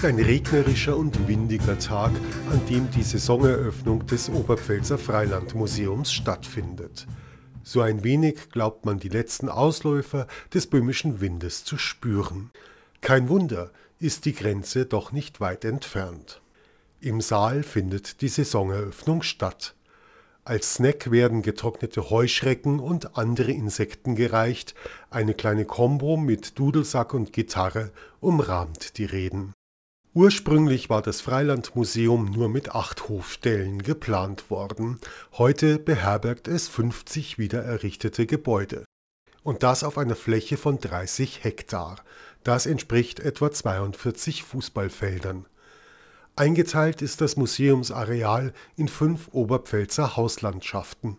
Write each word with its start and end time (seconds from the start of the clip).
ist 0.00 0.06
ein 0.06 0.18
regnerischer 0.18 0.96
und 0.96 1.28
windiger 1.28 1.78
Tag, 1.78 2.12
an 2.50 2.66
dem 2.70 2.90
die 2.90 3.02
Saisoneröffnung 3.02 4.06
des 4.06 4.30
Oberpfälzer 4.30 4.96
Freilandmuseums 4.96 6.10
stattfindet. 6.10 7.06
So 7.62 7.82
ein 7.82 8.02
wenig 8.02 8.48
glaubt 8.48 8.86
man 8.86 8.98
die 8.98 9.10
letzten 9.10 9.50
Ausläufer 9.50 10.26
des 10.54 10.68
böhmischen 10.68 11.20
Windes 11.20 11.64
zu 11.64 11.76
spüren. 11.76 12.50
Kein 13.02 13.28
Wunder, 13.28 13.72
ist 13.98 14.24
die 14.24 14.32
Grenze 14.32 14.86
doch 14.86 15.12
nicht 15.12 15.38
weit 15.38 15.66
entfernt. 15.66 16.40
Im 17.02 17.20
Saal 17.20 17.62
findet 17.62 18.22
die 18.22 18.28
Saisoneröffnung 18.28 19.20
statt. 19.22 19.74
Als 20.44 20.76
Snack 20.76 21.10
werden 21.10 21.42
getrocknete 21.42 22.08
Heuschrecken 22.08 22.80
und 22.80 23.18
andere 23.18 23.52
Insekten 23.52 24.14
gereicht, 24.14 24.74
eine 25.10 25.34
kleine 25.34 25.66
Combo 25.66 26.16
mit 26.16 26.58
Dudelsack 26.58 27.12
und 27.12 27.34
Gitarre 27.34 27.92
umrahmt 28.20 28.96
die 28.96 29.04
Reden. 29.04 29.52
Ursprünglich 30.12 30.90
war 30.90 31.02
das 31.02 31.20
Freilandmuseum 31.20 32.32
nur 32.32 32.48
mit 32.48 32.74
acht 32.74 33.08
Hofstellen 33.08 33.80
geplant 33.80 34.50
worden, 34.50 34.98
heute 35.38 35.78
beherbergt 35.78 36.48
es 36.48 36.66
50 36.66 37.38
wiedererrichtete 37.38 38.26
Gebäude. 38.26 38.84
Und 39.44 39.62
das 39.62 39.84
auf 39.84 39.98
einer 39.98 40.16
Fläche 40.16 40.56
von 40.56 40.80
30 40.80 41.44
Hektar, 41.44 41.96
das 42.42 42.66
entspricht 42.66 43.20
etwa 43.20 43.52
42 43.52 44.42
Fußballfeldern. 44.42 45.46
Eingeteilt 46.34 47.02
ist 47.02 47.20
das 47.20 47.36
Museumsareal 47.36 48.52
in 48.76 48.88
fünf 48.88 49.28
Oberpfälzer 49.30 50.16
Hauslandschaften. 50.16 51.18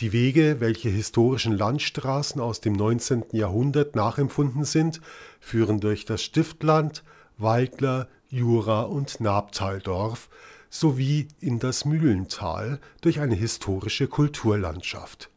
Die 0.00 0.12
Wege, 0.12 0.60
welche 0.60 0.90
historischen 0.90 1.56
Landstraßen 1.56 2.38
aus 2.38 2.60
dem 2.60 2.74
19. 2.74 3.24
Jahrhundert 3.32 3.96
nachempfunden 3.96 4.64
sind, 4.64 5.00
führen 5.40 5.80
durch 5.80 6.04
das 6.04 6.22
Stiftland, 6.22 7.02
Waldler, 7.38 8.08
Jura 8.28 8.82
und 8.82 9.20
Nabtaldorf 9.20 10.28
sowie 10.70 11.28
in 11.40 11.58
das 11.58 11.84
Mühlental 11.84 12.80
durch 13.00 13.20
eine 13.20 13.34
historische 13.34 14.06
Kulturlandschaft. 14.06 15.30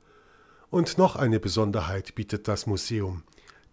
Und 0.70 0.98
noch 0.98 1.16
eine 1.16 1.40
Besonderheit 1.40 2.16
bietet 2.16 2.48
das 2.48 2.66
Museum. 2.66 3.24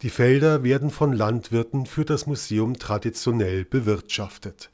Die 0.02 0.10
Felder 0.10 0.62
werden 0.62 0.90
von 0.90 1.12
Landwirten 1.12 1.86
für 1.86 2.04
das 2.04 2.26
Museum 2.26 2.78
traditionell 2.78 3.64
bewirtschaftet. 3.64 4.70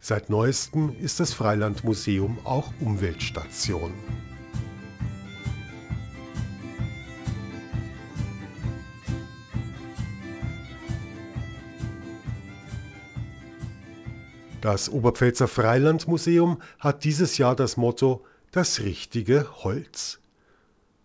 Seit 0.00 0.30
neuestem 0.30 0.94
ist 0.98 1.20
das 1.20 1.34
Freilandmuseum 1.34 2.38
auch 2.44 2.72
Umweltstation. 2.80 3.92
Das 14.66 14.90
Oberpfälzer 14.90 15.46
Freilandmuseum 15.46 16.60
hat 16.80 17.04
dieses 17.04 17.38
Jahr 17.38 17.54
das 17.54 17.76
Motto 17.76 18.24
Das 18.50 18.80
richtige 18.80 19.46
Holz. 19.62 20.18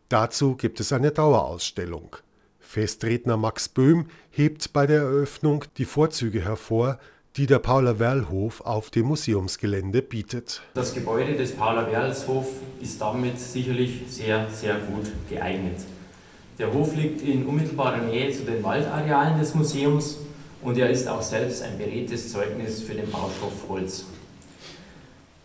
Dazu 0.09 0.55
gibt 0.55 0.79
es 0.79 0.91
eine 0.91 1.11
Dauerausstellung. 1.11 2.15
Festredner 2.59 3.37
Max 3.37 3.69
Böhm 3.69 4.07
hebt 4.31 4.73
bei 4.73 4.87
der 4.87 5.01
Eröffnung 5.01 5.65
die 5.77 5.85
Vorzüge 5.85 6.43
hervor, 6.43 6.97
die 7.37 7.45
der 7.45 7.59
Paula-Werl-Hof 7.59 8.61
auf 8.61 8.89
dem 8.89 9.05
Museumsgelände 9.05 10.01
bietet. 10.01 10.63
Das 10.73 10.95
Gebäude 10.95 11.35
des 11.35 11.55
Paula-Werls-Hof 11.55 12.47
ist 12.81 12.99
damit 12.99 13.39
sicherlich 13.39 14.01
sehr, 14.07 14.49
sehr 14.49 14.79
gut 14.79 15.05
geeignet. 15.29 15.81
Der 16.57 16.73
Hof 16.73 16.95
liegt 16.95 17.21
in 17.21 17.45
unmittelbarer 17.45 18.05
Nähe 18.05 18.31
zu 18.31 18.43
den 18.43 18.63
Waldarealen 18.63 19.37
des 19.37 19.53
Museums 19.53 20.17
und 20.63 20.77
er 20.77 20.89
ist 20.89 21.07
auch 21.07 21.21
selbst 21.21 21.63
ein 21.63 21.77
beredtes 21.77 22.31
Zeugnis 22.31 22.81
für 22.81 22.93
den 22.93 23.09
Baustoff 23.09 23.53
Holz. 23.69 24.05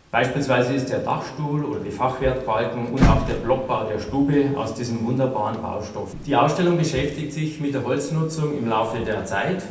Beispielsweise 0.09 0.73
ist 0.73 0.89
der 0.89 0.99
Dachstuhl 0.99 1.65
oder 1.65 1.81
die 1.81 1.91
Fachwertbalken 1.91 2.87
und 2.87 3.03
auch 3.03 3.25
der 3.27 3.35
Blockbau 3.35 3.83
der 3.89 3.99
Stube 3.99 4.51
aus 4.55 4.73
diesem 4.73 5.05
wunderbaren 5.05 5.61
Baustoff. 5.61 6.15
Die 6.25 6.35
Ausstellung 6.35 6.77
beschäftigt 6.77 7.33
sich 7.33 7.59
mit 7.59 7.73
der 7.73 7.83
Holznutzung 7.83 8.57
im 8.57 8.69
Laufe 8.69 8.99
der 9.03 9.25
Zeit 9.25 9.63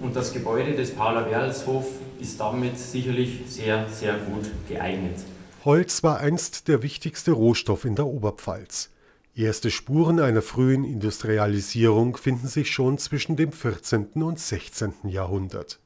und 0.00 0.14
das 0.14 0.32
Gebäude 0.32 0.74
des 0.74 0.94
Paula 0.94 1.28
Werlshof 1.28 1.86
ist 2.20 2.38
damit 2.38 2.78
sicherlich 2.78 3.40
sehr, 3.48 3.86
sehr 3.88 4.14
gut 4.14 4.50
geeignet. 4.68 5.18
Holz 5.64 6.02
war 6.02 6.18
einst 6.20 6.68
der 6.68 6.82
wichtigste 6.82 7.32
Rohstoff 7.32 7.84
in 7.84 7.96
der 7.96 8.06
Oberpfalz. 8.06 8.90
Erste 9.40 9.70
Spuren 9.70 10.20
einer 10.20 10.42
frühen 10.42 10.84
Industrialisierung 10.84 12.18
finden 12.18 12.46
sich 12.46 12.70
schon 12.70 12.98
zwischen 12.98 13.36
dem 13.36 13.52
14. 13.52 14.22
und 14.22 14.38
16. 14.38 14.92
Jahrhundert. 15.04 15.80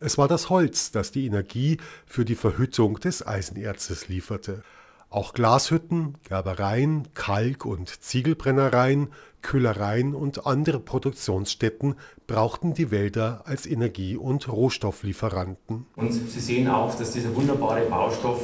Es 0.00 0.16
war 0.16 0.26
das 0.26 0.48
Holz, 0.48 0.90
das 0.90 1.12
die 1.12 1.26
Energie 1.26 1.76
für 2.06 2.24
die 2.24 2.34
Verhüttung 2.34 2.98
des 2.98 3.26
Eisenerzes 3.26 4.08
lieferte. 4.08 4.62
Auch 5.10 5.34
Glashütten, 5.34 6.14
Gerbereien, 6.26 7.08
Kalk- 7.12 7.66
und 7.66 7.90
Ziegelbrennereien, 8.02 9.08
Köhlereien 9.42 10.14
und 10.14 10.46
andere 10.46 10.80
Produktionsstätten 10.80 11.96
brauchten 12.26 12.72
die 12.72 12.90
Wälder 12.90 13.42
als 13.44 13.66
Energie- 13.66 14.16
und 14.16 14.48
Rohstofflieferanten. 14.48 15.84
Und 15.94 16.10
Sie 16.10 16.40
sehen 16.40 16.68
auch, 16.68 16.94
dass 16.94 17.10
dieser 17.10 17.36
wunderbare 17.36 17.82
Baustoff, 17.82 18.40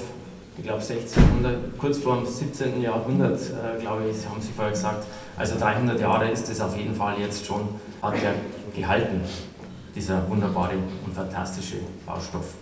ich 0.58 0.64
glaube 0.64 0.80
1600, 0.82 1.78
kurz 1.78 1.98
vor 1.98 2.16
dem 2.16 2.26
17. 2.26 2.82
Jahrhundert, 2.82 3.40
äh, 3.40 3.80
glaube 3.80 4.02
ich, 4.10 4.28
haben 4.28 4.40
Sie 4.40 4.52
vorher 4.54 4.72
gesagt, 4.72 5.06
also 5.36 5.58
300 5.58 6.00
Jahre 6.00 6.30
ist 6.30 6.48
es 6.48 6.60
auf 6.60 6.76
jeden 6.76 6.94
Fall 6.94 7.14
jetzt 7.20 7.46
schon, 7.46 7.60
hat 8.02 8.14
er 8.22 8.34
gehalten, 8.74 9.20
dieser 9.94 10.28
wunderbare 10.28 10.74
und 11.06 11.14
fantastische 11.14 11.76
Baustoff. 12.04 12.54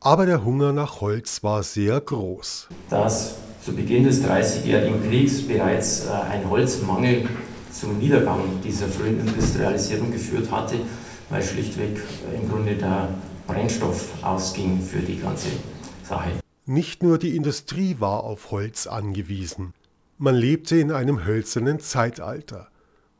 Aber 0.00 0.24
der 0.24 0.44
Hunger 0.44 0.72
nach 0.72 1.00
Holz 1.00 1.42
war 1.42 1.64
sehr 1.64 2.00
groß. 2.00 2.68
Dass 2.88 3.34
zu 3.60 3.74
Beginn 3.74 4.04
des 4.04 4.22
Dreißigjährigen 4.22 5.02
Kriegs 5.08 5.42
bereits 5.42 6.06
äh, 6.06 6.10
ein 6.30 6.48
Holzmangel 6.48 7.28
zum 7.72 7.98
Niedergang 7.98 8.40
dieser 8.62 8.86
frühen 8.86 9.18
Industrialisierung 9.18 10.12
geführt 10.12 10.48
hatte, 10.52 10.76
weil 11.28 11.42
schlichtweg 11.42 12.00
äh, 12.32 12.36
im 12.40 12.48
Grunde 12.48 12.76
der 12.76 13.08
Brennstoff 13.48 14.10
ausging 14.22 14.80
für 14.80 15.00
die 15.00 15.18
ganze 15.18 15.48
Sache. 16.04 16.30
Nicht 16.68 17.00
nur 17.00 17.16
die 17.18 17.36
Industrie 17.36 18.00
war 18.00 18.24
auf 18.24 18.50
Holz 18.50 18.88
angewiesen. 18.88 19.72
Man 20.18 20.34
lebte 20.34 20.76
in 20.76 20.90
einem 20.90 21.24
hölzernen 21.24 21.78
Zeitalter. 21.78 22.66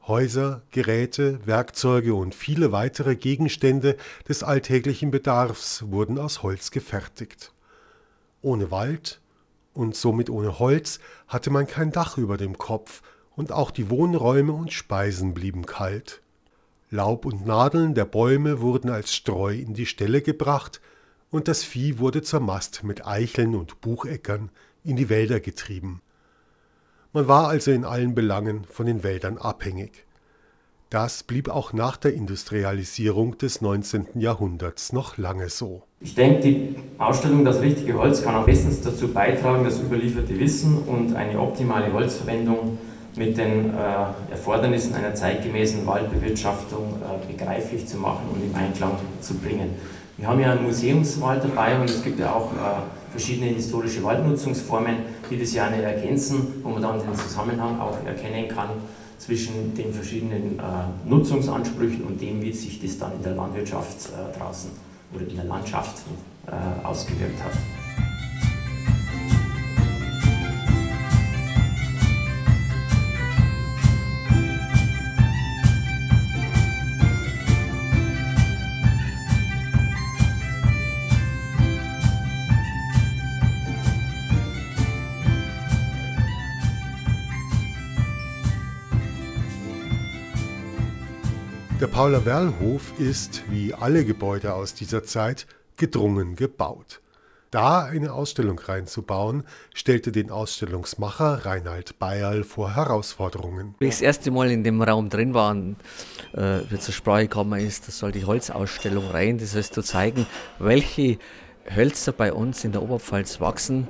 Häuser, 0.04 0.62
Geräte, 0.72 1.38
Werkzeuge 1.46 2.16
und 2.16 2.34
viele 2.34 2.72
weitere 2.72 3.14
Gegenstände 3.14 3.96
des 4.28 4.42
alltäglichen 4.42 5.12
Bedarfs 5.12 5.84
wurden 5.88 6.18
aus 6.18 6.42
Holz 6.42 6.72
gefertigt. 6.72 7.52
Ohne 8.42 8.72
Wald 8.72 9.20
und 9.74 9.94
somit 9.94 10.28
ohne 10.28 10.58
Holz 10.58 10.98
hatte 11.28 11.50
man 11.50 11.68
kein 11.68 11.92
Dach 11.92 12.18
über 12.18 12.38
dem 12.38 12.58
Kopf 12.58 13.00
und 13.36 13.52
auch 13.52 13.70
die 13.70 13.90
Wohnräume 13.90 14.54
und 14.54 14.72
Speisen 14.72 15.34
blieben 15.34 15.66
kalt. 15.66 16.20
Laub 16.90 17.24
und 17.24 17.46
Nadeln 17.46 17.94
der 17.94 18.06
Bäume 18.06 18.60
wurden 18.60 18.90
als 18.90 19.14
Streu 19.14 19.54
in 19.54 19.72
die 19.72 19.86
Ställe 19.86 20.20
gebracht 20.20 20.80
und 21.30 21.48
das 21.48 21.64
Vieh 21.64 21.98
wurde 21.98 22.22
zur 22.22 22.40
Mast 22.40 22.84
mit 22.84 23.06
Eicheln 23.06 23.54
und 23.54 23.80
Bucheckern 23.80 24.50
in 24.84 24.96
die 24.96 25.08
Wälder 25.08 25.40
getrieben. 25.40 26.00
Man 27.12 27.28
war 27.28 27.48
also 27.48 27.70
in 27.70 27.84
allen 27.84 28.14
Belangen 28.14 28.64
von 28.64 28.86
den 28.86 29.02
Wäldern 29.02 29.38
abhängig. 29.38 30.06
Das 30.90 31.24
blieb 31.24 31.48
auch 31.48 31.72
nach 31.72 31.96
der 31.96 32.14
Industrialisierung 32.14 33.38
des 33.38 33.60
19. 33.60 34.06
Jahrhunderts 34.20 34.92
noch 34.92 35.16
lange 35.16 35.48
so. 35.48 35.82
Ich 36.00 36.14
denke, 36.14 36.40
die 36.40 36.76
Ausstellung 36.98 37.44
Das 37.44 37.60
richtige 37.60 37.94
Holz 37.94 38.22
kann 38.22 38.36
auch 38.36 38.44
bestens 38.44 38.82
dazu 38.82 39.08
beitragen, 39.08 39.64
das 39.64 39.80
überlieferte 39.80 40.38
Wissen 40.38 40.78
und 40.78 41.16
eine 41.16 41.40
optimale 41.40 41.92
Holzverwendung 41.92 42.78
mit 43.16 43.36
den 43.36 43.70
äh, 43.70 44.30
Erfordernissen 44.30 44.94
einer 44.94 45.14
zeitgemäßen 45.14 45.86
Waldbewirtschaftung 45.86 47.00
äh, 47.02 47.32
begreiflich 47.32 47.86
zu 47.86 47.96
machen 47.96 48.28
und 48.32 48.44
im 48.44 48.54
Einklang 48.54 48.92
zu 49.20 49.34
bringen. 49.34 49.70
Wir 50.18 50.28
haben 50.28 50.40
ja 50.40 50.52
einen 50.52 50.62
Museumswald 50.62 51.44
dabei 51.44 51.78
und 51.78 51.90
es 51.90 52.02
gibt 52.02 52.18
ja 52.18 52.32
auch 52.32 52.50
äh, 52.52 53.10
verschiedene 53.10 53.50
historische 53.50 54.02
Waldnutzungsformen, 54.02 54.96
die 55.30 55.38
das 55.38 55.52
ja 55.52 55.66
ergänzen, 55.66 56.62
wo 56.62 56.70
man 56.70 56.80
dann 56.80 56.98
den 57.00 57.14
Zusammenhang 57.14 57.78
auch 57.78 57.98
erkennen 58.06 58.48
kann 58.48 58.70
zwischen 59.18 59.74
den 59.74 59.92
verschiedenen 59.92 60.58
äh, 60.58 60.62
Nutzungsansprüchen 61.08 62.04
und 62.04 62.18
dem, 62.18 62.40
wie 62.40 62.52
sich 62.52 62.80
das 62.80 62.98
dann 62.98 63.12
in 63.12 63.22
der 63.22 63.34
Landwirtschaft 63.34 64.08
äh, 64.08 64.38
draußen 64.38 64.70
oder 65.14 65.28
in 65.28 65.36
der 65.36 65.44
Landschaft 65.44 66.02
ausgewirkt 66.84 67.42
hat. 67.42 67.52
Der 91.96 92.02
Paula-Werl-Hof 92.02 93.00
ist, 93.00 93.42
wie 93.48 93.72
alle 93.72 94.04
Gebäude 94.04 94.52
aus 94.52 94.74
dieser 94.74 95.02
Zeit, 95.02 95.46
gedrungen 95.78 96.36
gebaut. 96.36 97.00
Da 97.50 97.84
eine 97.84 98.12
Ausstellung 98.12 98.58
reinzubauen, 98.58 99.44
stellte 99.72 100.12
den 100.12 100.30
Ausstellungsmacher 100.30 101.46
Reinhard 101.46 101.98
Bayerl 101.98 102.44
vor 102.44 102.76
Herausforderungen. 102.76 103.76
Wie 103.78 103.86
ich 103.86 103.92
das 103.92 104.02
erste 104.02 104.30
Mal 104.30 104.50
in 104.50 104.62
dem 104.62 104.82
Raum 104.82 105.08
drin 105.08 105.32
war 105.32 105.52
und 105.52 105.76
äh, 106.34 106.76
zur 106.78 106.92
Sprache 106.92 107.28
gekommen 107.28 107.58
ist, 107.60 107.88
da 107.88 107.92
soll 107.92 108.12
die 108.12 108.26
Holzausstellung 108.26 109.06
rein, 109.06 109.38
das 109.38 109.56
heißt 109.56 109.72
zu 109.72 109.80
zeigen, 109.80 110.26
welche 110.58 111.16
Hölzer 111.74 112.12
bei 112.12 112.30
uns 112.30 112.62
in 112.64 112.72
der 112.72 112.82
Oberpfalz 112.82 113.40
wachsen, 113.40 113.88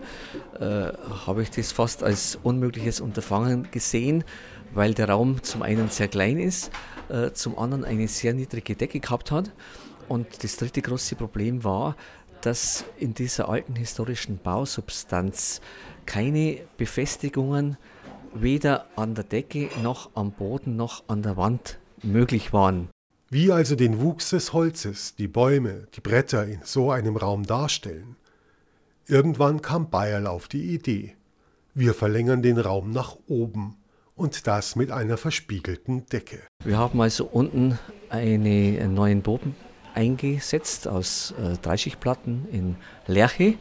äh, 0.60 0.92
habe 1.26 1.42
ich 1.42 1.50
das 1.50 1.72
fast 1.72 2.04
als 2.04 2.38
unmögliches 2.40 3.00
Unterfangen 3.00 3.68
gesehen, 3.72 4.22
weil 4.76 4.94
der 4.94 5.08
Raum 5.08 5.42
zum 5.42 5.62
einen 5.62 5.88
sehr 5.88 6.08
klein 6.08 6.38
ist, 6.38 6.70
äh, 7.08 7.32
zum 7.32 7.58
anderen 7.58 7.84
eine 7.84 8.08
sehr 8.08 8.34
niedrige 8.34 8.76
Decke 8.76 9.00
gehabt 9.00 9.30
hat. 9.30 9.52
Und 10.06 10.44
das 10.44 10.56
dritte 10.56 10.82
große 10.82 11.16
Problem 11.16 11.64
war, 11.64 11.96
dass 12.42 12.84
in 12.98 13.14
dieser 13.14 13.48
alten 13.48 13.74
historischen 13.74 14.38
Bausubstanz 14.38 15.60
keine 16.04 16.60
Befestigungen 16.76 17.78
weder 18.34 18.86
an 18.96 19.14
der 19.14 19.24
Decke 19.24 19.70
noch 19.82 20.10
am 20.14 20.30
Boden 20.32 20.76
noch 20.76 21.04
an 21.08 21.22
der 21.22 21.36
Wand 21.36 21.78
möglich 22.02 22.52
waren. 22.52 22.88
Wie 23.30 23.50
also 23.50 23.74
den 23.74 24.00
Wuchs 24.00 24.30
des 24.30 24.52
Holzes, 24.52 25.16
die 25.16 25.26
Bäume, 25.26 25.88
die 25.94 26.00
Bretter 26.00 26.46
in 26.46 26.60
so 26.62 26.92
einem 26.92 27.16
Raum 27.16 27.44
darstellen. 27.44 28.16
Irgendwann 29.08 29.62
kam 29.62 29.88
Bayerl 29.88 30.26
auf 30.26 30.48
die 30.48 30.74
Idee. 30.74 31.16
Wir 31.74 31.94
verlängern 31.94 32.42
den 32.42 32.58
Raum 32.58 32.90
nach 32.90 33.16
oben 33.26 33.76
und 34.16 34.46
das 34.46 34.74
mit 34.74 34.90
einer 34.90 35.16
verspiegelten 35.16 36.06
Decke. 36.06 36.40
Wir 36.64 36.78
haben 36.78 37.00
also 37.00 37.26
unten 37.26 37.78
einen 38.08 38.94
neuen 38.94 39.22
Boden 39.22 39.54
eingesetzt 39.94 40.88
aus 40.88 41.34
äh, 41.40 41.56
Dreischichtplatten 41.62 42.48
in 42.50 42.76
Lerche. 43.06 43.54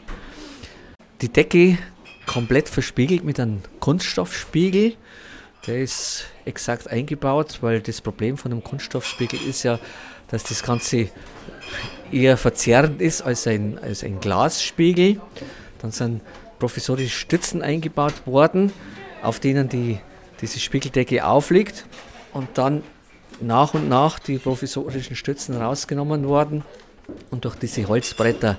Die 1.21 1.29
Decke 1.29 1.77
komplett 2.25 2.67
verspiegelt 2.67 3.23
mit 3.23 3.39
einem 3.39 3.61
Kunststoffspiegel. 3.79 4.95
Der 5.67 5.79
ist 5.79 6.25
exakt 6.45 6.89
eingebaut, 6.89 7.59
weil 7.61 7.81
das 7.81 8.01
Problem 8.01 8.37
von 8.37 8.51
einem 8.51 8.63
Kunststoffspiegel 8.63 9.39
ist 9.47 9.63
ja, 9.63 9.79
dass 10.27 10.43
das 10.43 10.63
Ganze 10.63 11.09
eher 12.11 12.37
verzerrend 12.37 13.01
ist 13.01 13.21
als 13.21 13.47
ein, 13.47 13.79
als 13.79 14.03
ein 14.03 14.19
Glasspiegel. 14.19 15.21
Dann 15.79 15.91
sind 15.91 16.21
provisorische 16.59 17.09
Stützen 17.09 17.61
eingebaut 17.61 18.25
worden, 18.25 18.71
auf 19.21 19.39
denen 19.39 19.69
die, 19.69 19.99
diese 20.41 20.59
Spiegeldecke 20.59 21.25
aufliegt 21.25 21.85
und 22.33 22.49
dann 22.57 22.83
nach 23.41 23.73
und 23.73 23.89
nach 23.89 24.19
die 24.19 24.37
provisorischen 24.37 25.15
Stützen 25.15 25.55
rausgenommen 25.55 26.27
worden 26.27 26.63
und 27.31 27.45
durch 27.45 27.55
diese 27.55 27.87
Holzbretter 27.87 28.57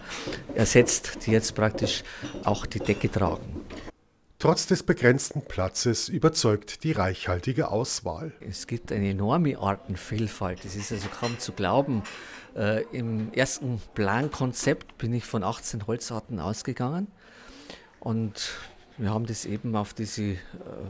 ersetzt, 0.55 1.19
die 1.26 1.32
jetzt 1.32 1.55
praktisch 1.55 2.02
auch 2.44 2.67
die 2.67 2.78
Decke 2.78 3.11
tragen. 3.11 3.61
Trotz 4.38 4.67
des 4.67 4.82
begrenzten 4.82 5.43
Platzes 5.43 6.08
überzeugt 6.11 6.84
die 6.84 6.93
reichhaltige 6.93 7.69
Auswahl. 7.69 8.32
Es 8.40 8.67
gibt 8.67 8.93
eine 8.93 9.11
enorme 9.11 9.58
Artenvielfalt. 9.58 10.62
Es 10.64 10.76
ist 10.76 10.93
also 10.93 11.08
kaum 11.08 11.38
zu 11.38 11.52
glauben. 11.52 12.02
Äh, 12.55 12.82
Im 12.93 13.32
ersten 13.32 13.81
Plankonzept 13.94 14.99
bin 14.99 15.14
ich 15.14 15.25
von 15.25 15.43
18 15.43 15.87
Holzarten 15.87 16.38
ausgegangen 16.38 17.06
und 17.99 18.52
wir 18.99 19.11
haben 19.11 19.27
das 19.27 19.45
eben 19.45 19.77
auf 19.77 19.95
diese 19.95 20.37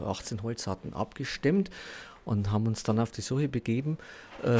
18 0.05 0.37
äh, 0.37 0.41
Holzarten 0.41 0.93
abgestimmt 0.93 1.69
und 2.25 2.51
haben 2.51 2.67
uns 2.67 2.83
dann 2.83 2.99
auf 2.99 3.11
die 3.11 3.21
Suche 3.21 3.47
begeben, 3.47 3.97
äh, 4.43 4.57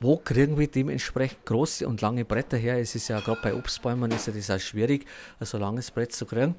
wo 0.00 0.16
kriegen 0.16 0.58
wir 0.58 0.66
dementsprechend 0.66 1.46
große 1.46 1.86
und 1.86 2.00
lange 2.00 2.24
Bretter 2.24 2.56
her. 2.56 2.78
Es 2.78 2.94
ist 2.94 3.08
ja 3.08 3.20
gerade 3.20 3.40
bei 3.40 3.54
Obstbäumen 3.54 4.10
ist 4.10 4.26
ja 4.26 4.32
das 4.32 4.50
auch 4.50 4.58
schwierig, 4.58 5.06
so 5.40 5.58
ein 5.58 5.60
langes 5.60 5.90
Brett 5.92 6.12
zu 6.12 6.26
kriegen. 6.26 6.56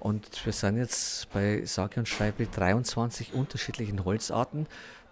Und 0.00 0.44
wir 0.44 0.52
sind 0.52 0.78
jetzt 0.78 1.30
bei 1.32 1.64
sage 1.64 2.00
und 2.00 2.08
schreibe 2.08 2.44
23 2.46 3.34
unterschiedlichen 3.34 4.04
Holzarten, 4.04 4.66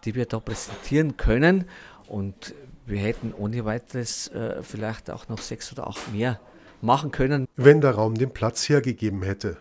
die 0.04 0.16
wir 0.16 0.26
da 0.26 0.40
präsentieren 0.40 1.16
können. 1.16 1.66
Und 2.08 2.54
wir 2.86 2.98
hätten 2.98 3.32
ohne 3.32 3.64
weiteres 3.64 4.26
äh, 4.28 4.64
vielleicht 4.64 5.08
auch 5.10 5.28
noch 5.28 5.38
sechs 5.38 5.70
oder 5.70 5.86
acht 5.86 6.12
mehr 6.12 6.40
machen 6.82 7.12
können. 7.12 7.46
Wenn 7.54 7.80
der 7.80 7.92
Raum 7.92 8.16
den 8.16 8.32
Platz 8.32 8.68
hergegeben 8.68 9.22
hätte. 9.22 9.58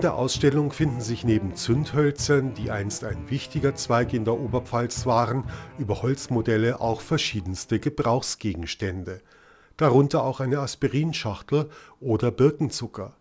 In 0.00 0.04
der 0.04 0.14
Ausstellung 0.14 0.72
finden 0.72 1.02
sich 1.02 1.24
neben 1.24 1.56
Zündhölzern, 1.56 2.54
die 2.54 2.70
einst 2.70 3.04
ein 3.04 3.28
wichtiger 3.28 3.74
Zweig 3.74 4.14
in 4.14 4.24
der 4.24 4.32
Oberpfalz 4.32 5.04
waren, 5.04 5.44
über 5.78 6.00
Holzmodelle 6.00 6.80
auch 6.80 7.02
verschiedenste 7.02 7.78
Gebrauchsgegenstände, 7.78 9.20
darunter 9.76 10.24
auch 10.24 10.40
eine 10.40 10.60
Aspirinschachtel 10.60 11.68
oder 12.00 12.30
Birkenzucker. 12.30 13.14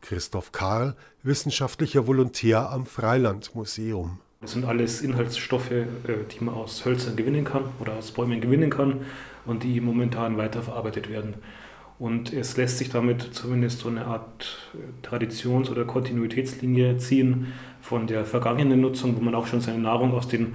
Christoph 0.00 0.52
Karl, 0.52 0.96
wissenschaftlicher 1.22 2.06
Volontär 2.06 2.70
am 2.70 2.86
Freilandmuseum. 2.86 4.18
Das 4.40 4.52
sind 4.52 4.64
alles 4.64 5.02
Inhaltsstoffe, 5.02 5.70
äh, 5.70 5.86
die 6.30 6.42
man 6.42 6.54
aus 6.54 6.86
Hölzern 6.86 7.14
gewinnen 7.14 7.44
kann 7.44 7.64
oder 7.78 7.92
aus 7.92 8.10
Bäumen 8.10 8.40
gewinnen 8.40 8.70
kann 8.70 9.04
und 9.44 9.64
die 9.64 9.82
momentan 9.82 10.38
weiterverarbeitet 10.38 11.10
werden. 11.10 11.34
Und 12.02 12.32
es 12.32 12.56
lässt 12.56 12.78
sich 12.78 12.90
damit 12.90 13.32
zumindest 13.32 13.78
so 13.78 13.88
eine 13.88 14.06
Art 14.06 14.58
äh, 14.74 15.06
Traditions- 15.06 15.70
oder 15.70 15.84
Kontinuitätslinie 15.84 16.96
ziehen 16.96 17.52
von 17.80 18.08
der 18.08 18.24
vergangenen 18.24 18.80
Nutzung, 18.80 19.16
wo 19.16 19.20
man 19.20 19.36
auch 19.36 19.46
schon 19.46 19.60
seine 19.60 19.78
Nahrung 19.78 20.12
aus 20.12 20.26
dem 20.26 20.54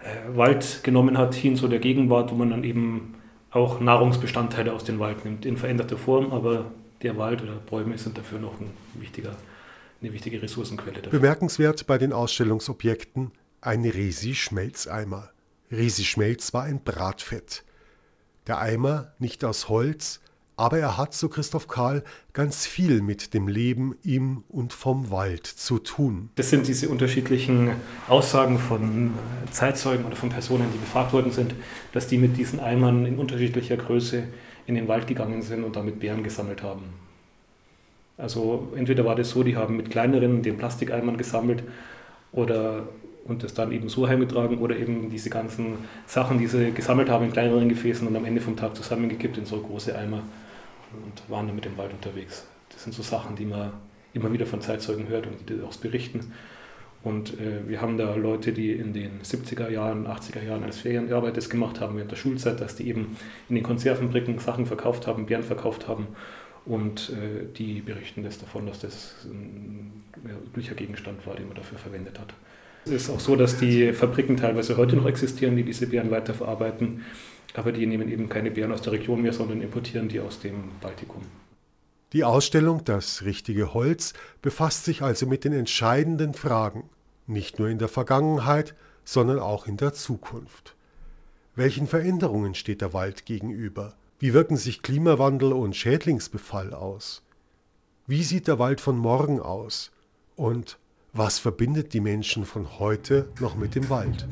äh, 0.00 0.34
Wald 0.34 0.80
genommen 0.84 1.18
hat, 1.18 1.34
hin 1.34 1.54
zu 1.54 1.68
der 1.68 1.80
Gegenwart, 1.80 2.32
wo 2.32 2.34
man 2.34 2.48
dann 2.48 2.64
eben 2.64 3.12
auch 3.50 3.78
Nahrungsbestandteile 3.78 4.72
aus 4.72 4.84
dem 4.84 4.98
Wald 4.98 5.22
nimmt, 5.26 5.44
in 5.44 5.58
veränderter 5.58 5.98
Form, 5.98 6.32
aber 6.32 6.70
der 7.02 7.18
Wald 7.18 7.42
oder 7.42 7.56
Bäume 7.56 7.98
sind 7.98 8.16
dafür 8.16 8.38
noch 8.38 8.58
ein 8.58 8.70
eine 10.00 10.12
wichtige 10.14 10.40
Ressourcenquelle. 10.40 11.02
Dafür. 11.02 11.20
Bemerkenswert 11.20 11.86
bei 11.86 11.98
den 11.98 12.14
Ausstellungsobjekten 12.14 13.32
ein 13.60 13.84
Resi-Schmelzeimer. 13.84 15.28
Resi-Schmelz 15.70 16.54
war 16.54 16.62
ein 16.62 16.82
Bratfett. 16.82 17.64
Der 18.46 18.60
Eimer 18.60 19.12
nicht 19.18 19.44
aus 19.44 19.68
Holz, 19.68 20.20
aber 20.56 20.78
er 20.78 20.96
hat, 20.96 21.12
so 21.12 21.28
Christoph 21.28 21.68
Karl, 21.68 22.02
ganz 22.32 22.66
viel 22.66 23.02
mit 23.02 23.34
dem 23.34 23.46
Leben 23.46 23.96
im 24.02 24.42
und 24.48 24.72
vom 24.72 25.10
Wald 25.10 25.46
zu 25.46 25.78
tun. 25.78 26.30
Das 26.36 26.48
sind 26.48 26.66
diese 26.66 26.88
unterschiedlichen 26.88 27.72
Aussagen 28.08 28.58
von 28.58 29.12
Zeitzeugen 29.50 30.06
oder 30.06 30.16
von 30.16 30.30
Personen, 30.30 30.68
die 30.72 30.78
befragt 30.78 31.12
worden 31.12 31.30
sind, 31.30 31.54
dass 31.92 32.06
die 32.06 32.16
mit 32.16 32.36
diesen 32.36 32.58
Eimern 32.58 33.04
in 33.04 33.18
unterschiedlicher 33.18 33.76
Größe 33.76 34.24
in 34.66 34.74
den 34.74 34.88
Wald 34.88 35.06
gegangen 35.06 35.42
sind 35.42 35.62
und 35.62 35.76
damit 35.76 36.00
Beeren 36.00 36.22
gesammelt 36.22 36.62
haben. 36.62 36.84
Also 38.16 38.72
entweder 38.74 39.04
war 39.04 39.14
das 39.14 39.30
so, 39.30 39.42
die 39.42 39.56
haben 39.56 39.76
mit 39.76 39.90
kleineren, 39.90 40.42
den 40.42 40.56
Plastikeimern 40.56 41.18
gesammelt 41.18 41.62
oder 42.32 42.88
und 43.26 43.42
das 43.42 43.54
dann 43.54 43.72
eben 43.72 43.88
so 43.88 44.06
heimgetragen 44.08 44.58
oder 44.58 44.76
eben 44.76 45.10
diese 45.10 45.30
ganzen 45.30 45.78
Sachen, 46.06 46.38
die 46.38 46.46
sie 46.46 46.70
gesammelt 46.70 47.10
haben 47.10 47.24
in 47.24 47.32
kleineren 47.32 47.68
Gefäßen 47.68 48.06
und 48.06 48.14
am 48.14 48.24
Ende 48.24 48.40
vom 48.40 48.56
Tag 48.56 48.76
zusammengekippt 48.76 49.36
in 49.36 49.44
so 49.44 49.60
große 49.60 49.98
Eimer 49.98 50.22
und 50.92 51.30
waren 51.30 51.46
dann 51.46 51.56
mit 51.56 51.64
dem 51.64 51.76
Wald 51.76 51.92
unterwegs. 51.92 52.46
Das 52.70 52.84
sind 52.84 52.94
so 52.94 53.02
Sachen, 53.02 53.36
die 53.36 53.44
man 53.44 53.72
immer 54.12 54.32
wieder 54.32 54.46
von 54.46 54.60
Zeitzeugen 54.60 55.08
hört 55.08 55.26
und 55.26 55.48
die 55.48 55.60
auch 55.62 55.74
berichten. 55.76 56.32
Und 57.02 57.38
äh, 57.38 57.68
wir 57.68 57.80
haben 57.80 57.98
da 57.98 58.16
Leute, 58.16 58.52
die 58.52 58.72
in 58.72 58.92
den 58.92 59.20
70er 59.22 59.70
Jahren, 59.70 60.06
80er 60.06 60.42
Jahren 60.42 60.64
als 60.64 60.78
Ferienarbeit 60.78 61.36
das 61.36 61.48
gemacht 61.48 61.80
haben 61.80 61.96
während 61.96 62.10
der 62.10 62.16
Schulzeit, 62.16 62.60
dass 62.60 62.74
die 62.74 62.88
eben 62.88 63.16
in 63.48 63.54
den 63.54 63.62
Konservenbricken 63.62 64.38
Sachen 64.38 64.66
verkauft 64.66 65.06
haben, 65.06 65.26
Beeren 65.26 65.44
verkauft 65.44 65.86
haben. 65.86 66.08
Und 66.64 67.10
äh, 67.10 67.46
die 67.56 67.80
berichten 67.80 68.24
das 68.24 68.38
davon, 68.38 68.66
dass 68.66 68.80
das 68.80 69.24
ein 69.24 70.02
üblicher 70.46 70.74
Gegenstand 70.74 71.24
war, 71.26 71.36
den 71.36 71.46
man 71.46 71.56
dafür 71.56 71.78
verwendet 71.78 72.18
hat. 72.18 72.34
Es 72.86 72.90
ist 72.90 73.10
auch 73.10 73.20
so, 73.20 73.36
dass 73.36 73.56
die 73.56 73.92
Fabriken 73.92 74.36
teilweise 74.36 74.76
heute 74.76 74.96
noch 74.96 75.06
existieren, 75.06 75.56
die 75.56 75.62
diese 75.62 75.86
Beeren 75.86 76.10
weiterverarbeiten. 76.10 77.04
Aber 77.56 77.72
die 77.72 77.86
nehmen 77.86 78.10
eben 78.10 78.28
keine 78.28 78.50
Beeren 78.50 78.72
aus 78.72 78.82
der 78.82 78.92
Region 78.92 79.22
mehr, 79.22 79.32
sondern 79.32 79.62
importieren 79.62 80.08
die 80.08 80.20
aus 80.20 80.38
dem 80.40 80.64
Baltikum. 80.80 81.22
Die 82.12 82.22
Ausstellung 82.22 82.84
Das 82.84 83.24
richtige 83.24 83.72
Holz 83.72 84.12
befasst 84.42 84.84
sich 84.84 85.00
also 85.02 85.26
mit 85.26 85.44
den 85.44 85.54
entscheidenden 85.54 86.34
Fragen, 86.34 86.84
nicht 87.26 87.58
nur 87.58 87.68
in 87.68 87.78
der 87.78 87.88
Vergangenheit, 87.88 88.74
sondern 89.04 89.38
auch 89.38 89.66
in 89.66 89.78
der 89.78 89.94
Zukunft. 89.94 90.76
Welchen 91.54 91.86
Veränderungen 91.86 92.54
steht 92.54 92.82
der 92.82 92.92
Wald 92.92 93.24
gegenüber? 93.24 93.94
Wie 94.18 94.34
wirken 94.34 94.58
sich 94.58 94.82
Klimawandel 94.82 95.54
und 95.54 95.74
Schädlingsbefall 95.74 96.74
aus? 96.74 97.22
Wie 98.06 98.22
sieht 98.22 98.48
der 98.48 98.58
Wald 98.58 98.82
von 98.82 98.98
morgen 98.98 99.40
aus? 99.40 99.92
Und 100.36 100.78
was 101.14 101.38
verbindet 101.38 101.94
die 101.94 102.00
Menschen 102.00 102.44
von 102.44 102.78
heute 102.78 103.30
noch 103.40 103.56
mit 103.56 103.74
dem 103.74 103.88
Wald? 103.88 104.28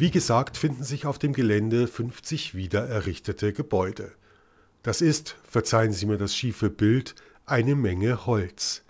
Wie 0.00 0.10
gesagt, 0.10 0.56
finden 0.56 0.82
sich 0.82 1.04
auf 1.04 1.18
dem 1.18 1.34
Gelände 1.34 1.86
50 1.86 2.54
wieder 2.54 2.88
errichtete 2.88 3.52
Gebäude. 3.52 4.12
Das 4.82 5.02
ist, 5.02 5.36
verzeihen 5.42 5.92
Sie 5.92 6.06
mir 6.06 6.16
das 6.16 6.34
schiefe 6.34 6.70
Bild, 6.70 7.14
eine 7.44 7.74
Menge 7.74 8.24
Holz. 8.24 8.82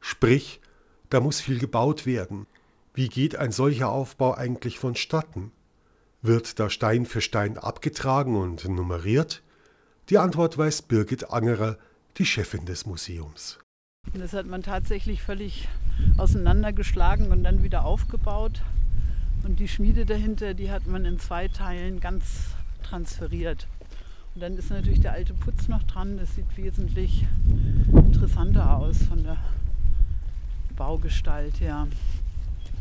Sprich, 0.00 0.60
da 1.08 1.20
muss 1.20 1.40
viel 1.40 1.58
gebaut 1.58 2.04
werden. 2.04 2.46
Wie 2.92 3.08
geht 3.08 3.36
ein 3.36 3.52
solcher 3.52 3.88
Aufbau 3.88 4.34
eigentlich 4.34 4.78
vonstatten? 4.78 5.50
Wird 6.20 6.60
da 6.60 6.68
Stein 6.68 7.06
für 7.06 7.22
Stein 7.22 7.56
abgetragen 7.56 8.36
und 8.36 8.68
nummeriert? 8.68 9.42
Die 10.10 10.18
Antwort 10.18 10.58
weiß 10.58 10.82
Birgit 10.82 11.30
Angerer, 11.30 11.78
die 12.18 12.26
Chefin 12.26 12.66
des 12.66 12.84
Museums. 12.84 13.58
Das 14.12 14.34
hat 14.34 14.44
man 14.44 14.62
tatsächlich 14.62 15.22
völlig 15.22 15.68
auseinandergeschlagen 16.18 17.32
und 17.32 17.44
dann 17.44 17.62
wieder 17.62 17.86
aufgebaut. 17.86 18.60
Und 19.44 19.58
die 19.58 19.68
Schmiede 19.68 20.04
dahinter, 20.04 20.54
die 20.54 20.70
hat 20.70 20.86
man 20.86 21.04
in 21.04 21.18
zwei 21.18 21.48
Teilen 21.48 22.00
ganz 22.00 22.54
transferiert. 22.82 23.66
Und 24.34 24.42
dann 24.42 24.56
ist 24.56 24.70
natürlich 24.70 25.00
der 25.00 25.12
alte 25.12 25.34
Putz 25.34 25.68
noch 25.68 25.82
dran. 25.84 26.18
Das 26.18 26.34
sieht 26.34 26.56
wesentlich 26.56 27.26
interessanter 27.94 28.76
aus 28.76 28.98
von 29.02 29.22
der 29.22 29.38
Baugestalt 30.76 31.60
her. 31.60 31.88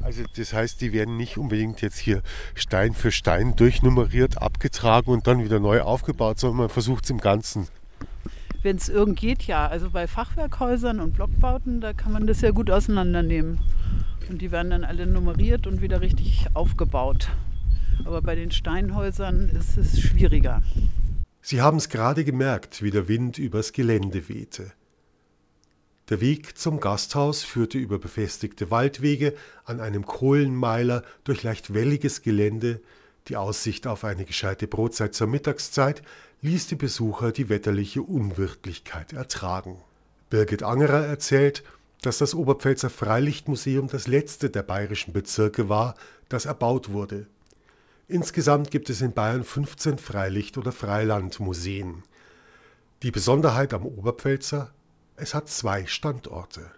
Also 0.01 0.23
das 0.35 0.53
heißt, 0.53 0.79
die 0.81 0.93
werden 0.93 1.17
nicht 1.17 1.37
unbedingt 1.37 1.81
jetzt 1.81 1.97
hier 1.97 2.21
Stein 2.55 2.93
für 2.93 3.11
Stein 3.11 3.55
durchnummeriert, 3.55 4.41
abgetragen 4.41 5.11
und 5.11 5.27
dann 5.27 5.43
wieder 5.43 5.59
neu 5.59 5.81
aufgebaut, 5.81 6.39
sondern 6.39 6.57
man 6.57 6.69
versucht 6.69 7.03
es 7.03 7.09
im 7.09 7.19
Ganzen. 7.19 7.67
Wenn 8.61 8.77
es 8.77 8.89
irgend 8.89 9.19
geht, 9.19 9.43
ja. 9.43 9.67
Also 9.67 9.89
bei 9.89 10.07
Fachwerkhäusern 10.07 10.99
und 10.99 11.13
Blockbauten, 11.13 11.81
da 11.81 11.93
kann 11.93 12.11
man 12.11 12.27
das 12.27 12.41
ja 12.41 12.51
gut 12.51 12.69
auseinandernehmen. 12.69 13.59
Und 14.29 14.41
die 14.41 14.51
werden 14.51 14.69
dann 14.69 14.83
alle 14.83 15.07
nummeriert 15.07 15.67
und 15.67 15.81
wieder 15.81 16.01
richtig 16.01 16.47
aufgebaut. 16.53 17.29
Aber 18.05 18.21
bei 18.21 18.35
den 18.35 18.51
Steinhäusern 18.51 19.49
ist 19.49 19.77
es 19.77 19.99
schwieriger. 19.99 20.61
Sie 21.41 21.61
haben 21.61 21.77
es 21.77 21.89
gerade 21.89 22.23
gemerkt, 22.23 22.83
wie 22.83 22.91
der 22.91 23.07
Wind 23.07 23.37
übers 23.37 23.73
Gelände 23.73 24.29
wehte. 24.29 24.71
Der 26.09 26.21
Weg 26.21 26.57
zum 26.57 26.79
Gasthaus 26.79 27.43
führte 27.43 27.77
über 27.77 27.99
befestigte 27.99 28.71
Waldwege 28.71 29.35
an 29.63 29.79
einem 29.79 30.05
Kohlenmeiler 30.05 31.03
durch 31.23 31.43
leicht 31.43 31.73
welliges 31.73 32.23
Gelände. 32.23 32.81
Die 33.27 33.35
Aussicht 33.35 33.85
auf 33.85 34.03
eine 34.03 34.25
gescheite 34.25 34.67
Brotzeit 34.67 35.13
zur 35.13 35.27
Mittagszeit 35.27 36.01
ließ 36.41 36.67
die 36.67 36.75
Besucher 36.75 37.31
die 37.31 37.49
wetterliche 37.49 38.01
Unwirtlichkeit 38.01 39.13
ertragen. 39.13 39.77
Birgit 40.29 40.63
Angerer 40.63 41.05
erzählt, 41.05 41.63
dass 42.01 42.19
das 42.19 42.33
Oberpfälzer 42.33 42.89
Freilichtmuseum 42.89 43.87
das 43.87 44.07
letzte 44.07 44.49
der 44.49 44.63
bayerischen 44.63 45.13
Bezirke 45.13 45.69
war, 45.69 45.95
das 46.29 46.45
erbaut 46.45 46.91
wurde. 46.91 47.27
Insgesamt 48.07 48.71
gibt 48.71 48.89
es 48.89 49.01
in 49.01 49.13
Bayern 49.13 49.43
15 49.43 49.97
Freilicht- 49.97 50.57
oder 50.57 50.71
Freilandmuseen. 50.71 52.03
Die 53.03 53.11
Besonderheit 53.11 53.73
am 53.73 53.85
Oberpfälzer, 53.85 54.71
es 55.15 55.33
hat 55.33 55.49
zwei 55.49 55.85
Standorte. 55.85 56.71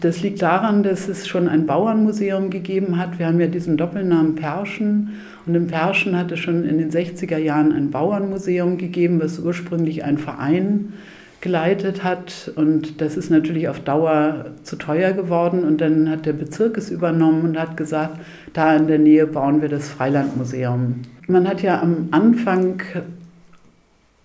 Das 0.00 0.20
liegt 0.20 0.42
daran, 0.42 0.82
dass 0.82 1.08
es 1.08 1.26
schon 1.26 1.48
ein 1.48 1.66
Bauernmuseum 1.66 2.50
gegeben 2.50 2.98
hat. 2.98 3.18
Wir 3.18 3.26
haben 3.26 3.40
ja 3.40 3.46
diesen 3.46 3.76
Doppelnamen 3.76 4.34
Perschen. 4.34 5.14
Und 5.46 5.54
im 5.54 5.68
Perschen 5.68 6.16
hat 6.16 6.32
es 6.32 6.40
schon 6.40 6.64
in 6.64 6.78
den 6.78 6.90
60er 6.90 7.38
Jahren 7.38 7.72
ein 7.72 7.90
Bauernmuseum 7.90 8.78
gegeben, 8.78 9.20
was 9.20 9.38
ursprünglich 9.38 10.04
ein 10.04 10.18
Verein 10.18 10.92
geleitet 11.40 12.04
hat. 12.04 12.50
Und 12.56 13.00
das 13.00 13.16
ist 13.16 13.30
natürlich 13.30 13.68
auf 13.68 13.80
Dauer 13.80 14.46
zu 14.62 14.76
teuer 14.76 15.12
geworden. 15.12 15.64
Und 15.64 15.80
dann 15.80 16.10
hat 16.10 16.26
der 16.26 16.32
Bezirk 16.32 16.76
es 16.76 16.90
übernommen 16.90 17.42
und 17.42 17.58
hat 17.58 17.76
gesagt, 17.76 18.18
da 18.52 18.76
in 18.76 18.86
der 18.86 18.98
Nähe 18.98 19.26
bauen 19.26 19.62
wir 19.62 19.68
das 19.68 19.88
Freilandmuseum. 19.88 21.02
Man 21.28 21.48
hat 21.48 21.62
ja 21.62 21.80
am 21.80 22.08
Anfang 22.10 22.82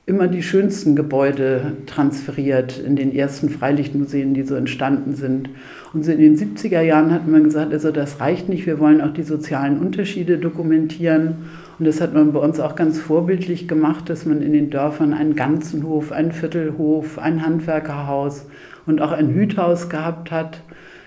immer 0.06 0.28
die 0.28 0.44
schönsten 0.44 0.96
Gebäude 0.96 1.74
transferiert 1.86 2.80
in 2.80 2.96
den 2.96 3.16
ersten 3.16 3.50
Freilichtmuseen, 3.50 4.34
die 4.34 4.44
so 4.44 4.56
entstanden 4.56 5.16
sind. 5.16 5.50
Und 5.94 6.04
so 6.04 6.12
in 6.12 6.20
den 6.20 6.38
70er 6.38 6.82
Jahren 6.82 7.12
hat 7.12 7.28
man 7.28 7.44
gesagt, 7.44 7.72
also 7.72 7.92
das 7.92 8.20
reicht 8.20 8.50
nicht, 8.50 8.66
wir 8.66 8.80
wollen 8.80 9.02
auch 9.02 9.14
die 9.14 9.24
sozialen 9.24 9.80
Unterschiede 9.80 10.38
dokumentieren. 10.38 11.36
Und 11.82 11.88
das 11.88 12.00
hat 12.00 12.14
man 12.14 12.32
bei 12.32 12.40
uns 12.40 12.60
auch 12.60 12.76
ganz 12.76 13.00
vorbildlich 13.00 13.68
gemacht, 13.68 14.08
dass 14.08 14.28
man 14.28 14.44
in 14.44 14.54
den 14.54 14.70
Dörfern 14.70 15.16
einen 15.16 15.36
ganzen 15.36 15.82
Hof, 15.82 16.12
einen 16.12 16.32
Viertelhof, 16.32 17.18
ein 17.18 17.44
Handwerkerhaus 17.44 18.46
und 18.86 19.02
auch 19.02 19.12
ein 19.12 19.34
Hüthaus 19.34 19.90
gehabt 19.90 20.30
hat, 20.30 20.62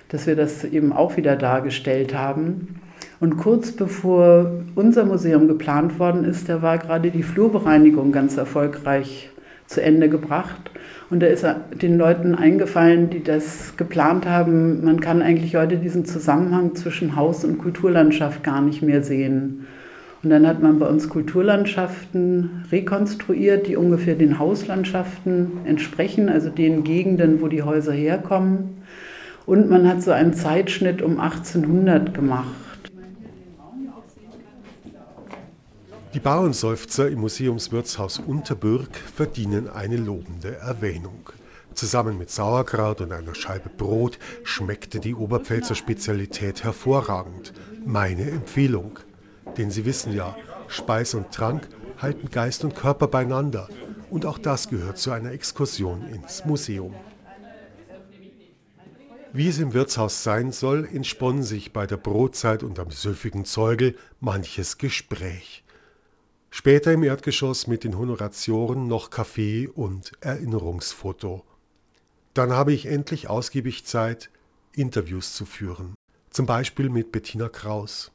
dass 0.08 0.26
wir 0.26 0.34
das 0.34 0.64
eben 0.64 0.92
auch 0.92 1.16
wieder 1.16 1.36
dargestellt 1.36 2.12
haben. 2.12 2.80
Und 3.20 3.36
kurz 3.36 3.70
bevor 3.70 4.50
unser 4.74 5.04
Museum 5.04 5.46
geplant 5.46 6.00
worden 6.00 6.24
ist, 6.24 6.48
da 6.48 6.60
war 6.60 6.78
gerade 6.78 7.12
die 7.12 7.22
Flurbereinigung 7.22 8.10
ganz 8.10 8.36
erfolgreich 8.36 9.30
zu 9.68 9.80
Ende 9.80 10.08
gebracht. 10.08 10.72
Und 11.08 11.20
da 11.20 11.28
ist 11.28 11.46
den 11.80 11.98
Leuten 11.98 12.34
eingefallen, 12.34 13.10
die 13.10 13.22
das 13.22 13.76
geplant 13.76 14.26
haben, 14.26 14.84
man 14.84 14.98
kann 14.98 15.22
eigentlich 15.22 15.54
heute 15.54 15.76
diesen 15.76 16.04
Zusammenhang 16.04 16.74
zwischen 16.74 17.14
Haus 17.14 17.44
und 17.44 17.58
Kulturlandschaft 17.58 18.42
gar 18.42 18.60
nicht 18.60 18.82
mehr 18.82 19.04
sehen. 19.04 19.68
Und 20.24 20.30
dann 20.30 20.46
hat 20.46 20.62
man 20.62 20.78
bei 20.78 20.86
uns 20.86 21.10
Kulturlandschaften 21.10 22.64
rekonstruiert, 22.72 23.66
die 23.66 23.76
ungefähr 23.76 24.14
den 24.14 24.38
Hauslandschaften 24.38 25.52
entsprechen, 25.66 26.30
also 26.30 26.48
den 26.48 26.82
Gegenden, 26.82 27.42
wo 27.42 27.48
die 27.48 27.62
Häuser 27.62 27.92
herkommen. 27.92 28.82
Und 29.44 29.68
man 29.68 29.86
hat 29.86 30.02
so 30.02 30.12
einen 30.12 30.32
Zeitschnitt 30.32 31.02
um 31.02 31.20
1800 31.20 32.14
gemacht. 32.14 32.46
Die 36.14 36.20
Bauernseufzer 36.20 37.10
im 37.10 37.20
Museumswirtshaus 37.20 38.18
Unterbürg 38.18 38.96
verdienen 38.96 39.68
eine 39.68 39.98
lobende 39.98 40.56
Erwähnung. 40.56 41.28
Zusammen 41.74 42.16
mit 42.16 42.30
Sauerkraut 42.30 43.02
und 43.02 43.12
einer 43.12 43.34
Scheibe 43.34 43.68
Brot 43.68 44.18
schmeckte 44.42 45.00
die 45.00 45.14
Oberpfälzer 45.14 45.74
Spezialität 45.74 46.64
hervorragend. 46.64 47.52
Meine 47.84 48.30
Empfehlung. 48.30 49.00
Denn 49.56 49.70
Sie 49.70 49.84
wissen 49.84 50.12
ja, 50.12 50.36
Speis 50.68 51.14
und 51.14 51.30
Trank 51.30 51.68
halten 51.98 52.30
Geist 52.30 52.64
und 52.64 52.74
Körper 52.74 53.08
beieinander. 53.08 53.68
Und 54.10 54.26
auch 54.26 54.38
das 54.38 54.68
gehört 54.68 54.98
zu 54.98 55.10
einer 55.10 55.32
Exkursion 55.32 56.06
ins 56.08 56.44
Museum. 56.44 56.94
Wie 59.32 59.48
es 59.48 59.58
im 59.58 59.72
Wirtshaus 59.72 60.22
sein 60.22 60.52
soll, 60.52 60.88
entsponnen 60.92 61.42
sich 61.42 61.72
bei 61.72 61.88
der 61.88 61.96
Brotzeit 61.96 62.62
und 62.62 62.78
am 62.78 62.92
süffigen 62.92 63.44
Zeugel 63.44 63.96
manches 64.20 64.78
Gespräch. 64.78 65.64
Später 66.50 66.92
im 66.92 67.02
Erdgeschoss 67.02 67.66
mit 67.66 67.82
den 67.82 67.98
Honoratioren 67.98 68.86
noch 68.86 69.10
Kaffee 69.10 69.66
und 69.66 70.12
Erinnerungsfoto. 70.20 71.42
Dann 72.32 72.52
habe 72.52 72.72
ich 72.72 72.86
endlich 72.86 73.28
ausgiebig 73.28 73.84
Zeit, 73.84 74.30
Interviews 74.72 75.34
zu 75.34 75.46
führen. 75.46 75.94
Zum 76.30 76.46
Beispiel 76.46 76.88
mit 76.88 77.10
Bettina 77.10 77.48
Kraus. 77.48 78.12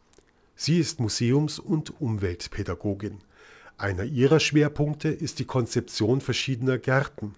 Sie 0.62 0.78
ist 0.78 1.00
Museums- 1.00 1.58
und 1.58 2.02
Umweltpädagogin. 2.02 3.20
Einer 3.78 4.04
ihrer 4.04 4.42
Schwerpunkte 4.42 5.08
ist 5.08 5.40
die 5.40 5.46
Konzeption 5.46 6.20
verschiedener 6.20 6.78
Gärten. 6.78 7.36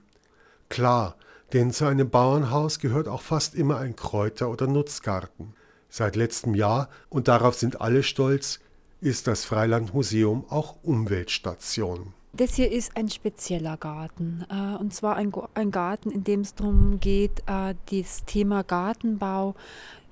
Klar, 0.69 1.15
denn 1.53 1.71
zu 1.71 1.85
einem 1.85 2.09
Bauernhaus 2.09 2.79
gehört 2.79 3.07
auch 3.07 3.21
fast 3.21 3.53
immer 3.53 3.77
ein 3.77 3.95
Kräuter- 3.95 4.49
oder 4.49 4.65
Nutzgarten. 4.65 5.53
Seit 5.87 6.15
letztem 6.15 6.55
Jahr, 6.55 6.89
und 7.09 7.27
darauf 7.27 7.53
sind 7.53 7.79
alle 7.79 8.01
stolz, 8.01 8.59
ist 9.01 9.27
das 9.27 9.45
Freilandmuseum 9.45 10.45
auch 10.49 10.77
Umweltstation. 10.81 12.15
Das 12.33 12.55
hier 12.55 12.71
ist 12.71 12.95
ein 12.95 13.09
spezieller 13.09 13.75
Garten. 13.77 14.45
Äh, 14.49 14.77
und 14.79 14.93
zwar 14.93 15.17
ein, 15.17 15.31
Garten, 15.69 16.09
in 16.09 16.23
dem 16.23 16.41
es 16.41 16.55
darum 16.55 16.99
geht, 16.99 17.43
äh, 17.45 17.75
das 17.91 18.23
Thema 18.25 18.63
Gartenbau 18.63 19.53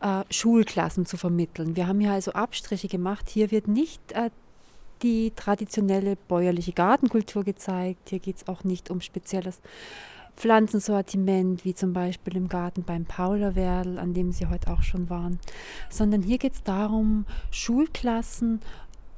äh, 0.01 0.23
Schulklassen 0.29 1.05
zu 1.05 1.17
vermitteln. 1.17 1.75
Wir 1.75 1.87
haben 1.87 1.99
hier 1.99 2.11
also 2.11 2.31
Abstriche 2.33 2.87
gemacht. 2.87 3.29
Hier 3.29 3.51
wird 3.51 3.67
nicht 3.67 4.01
die 5.01 5.31
traditionelle 5.35 6.15
bäuerliche 6.15 6.73
Gartenkultur 6.73 7.43
gezeigt. 7.43 8.09
Hier 8.09 8.19
geht 8.19 8.37
es 8.37 8.47
auch 8.47 8.63
nicht 8.63 8.89
um 8.89 9.01
spezielles 9.01 9.61
Pflanzensortiment, 10.35 11.65
wie 11.65 11.75
zum 11.75 11.91
Beispiel 11.91 12.37
im 12.37 12.47
Garten 12.47 12.83
beim 12.83 13.05
Paulerwerdl, 13.05 13.99
an 13.99 14.13
dem 14.13 14.31
Sie 14.31 14.47
heute 14.47 14.71
auch 14.71 14.83
schon 14.83 15.09
waren, 15.09 15.37
sondern 15.89 16.21
hier 16.21 16.37
geht 16.37 16.53
es 16.53 16.63
darum, 16.63 17.25
Schulklassen 17.51 18.61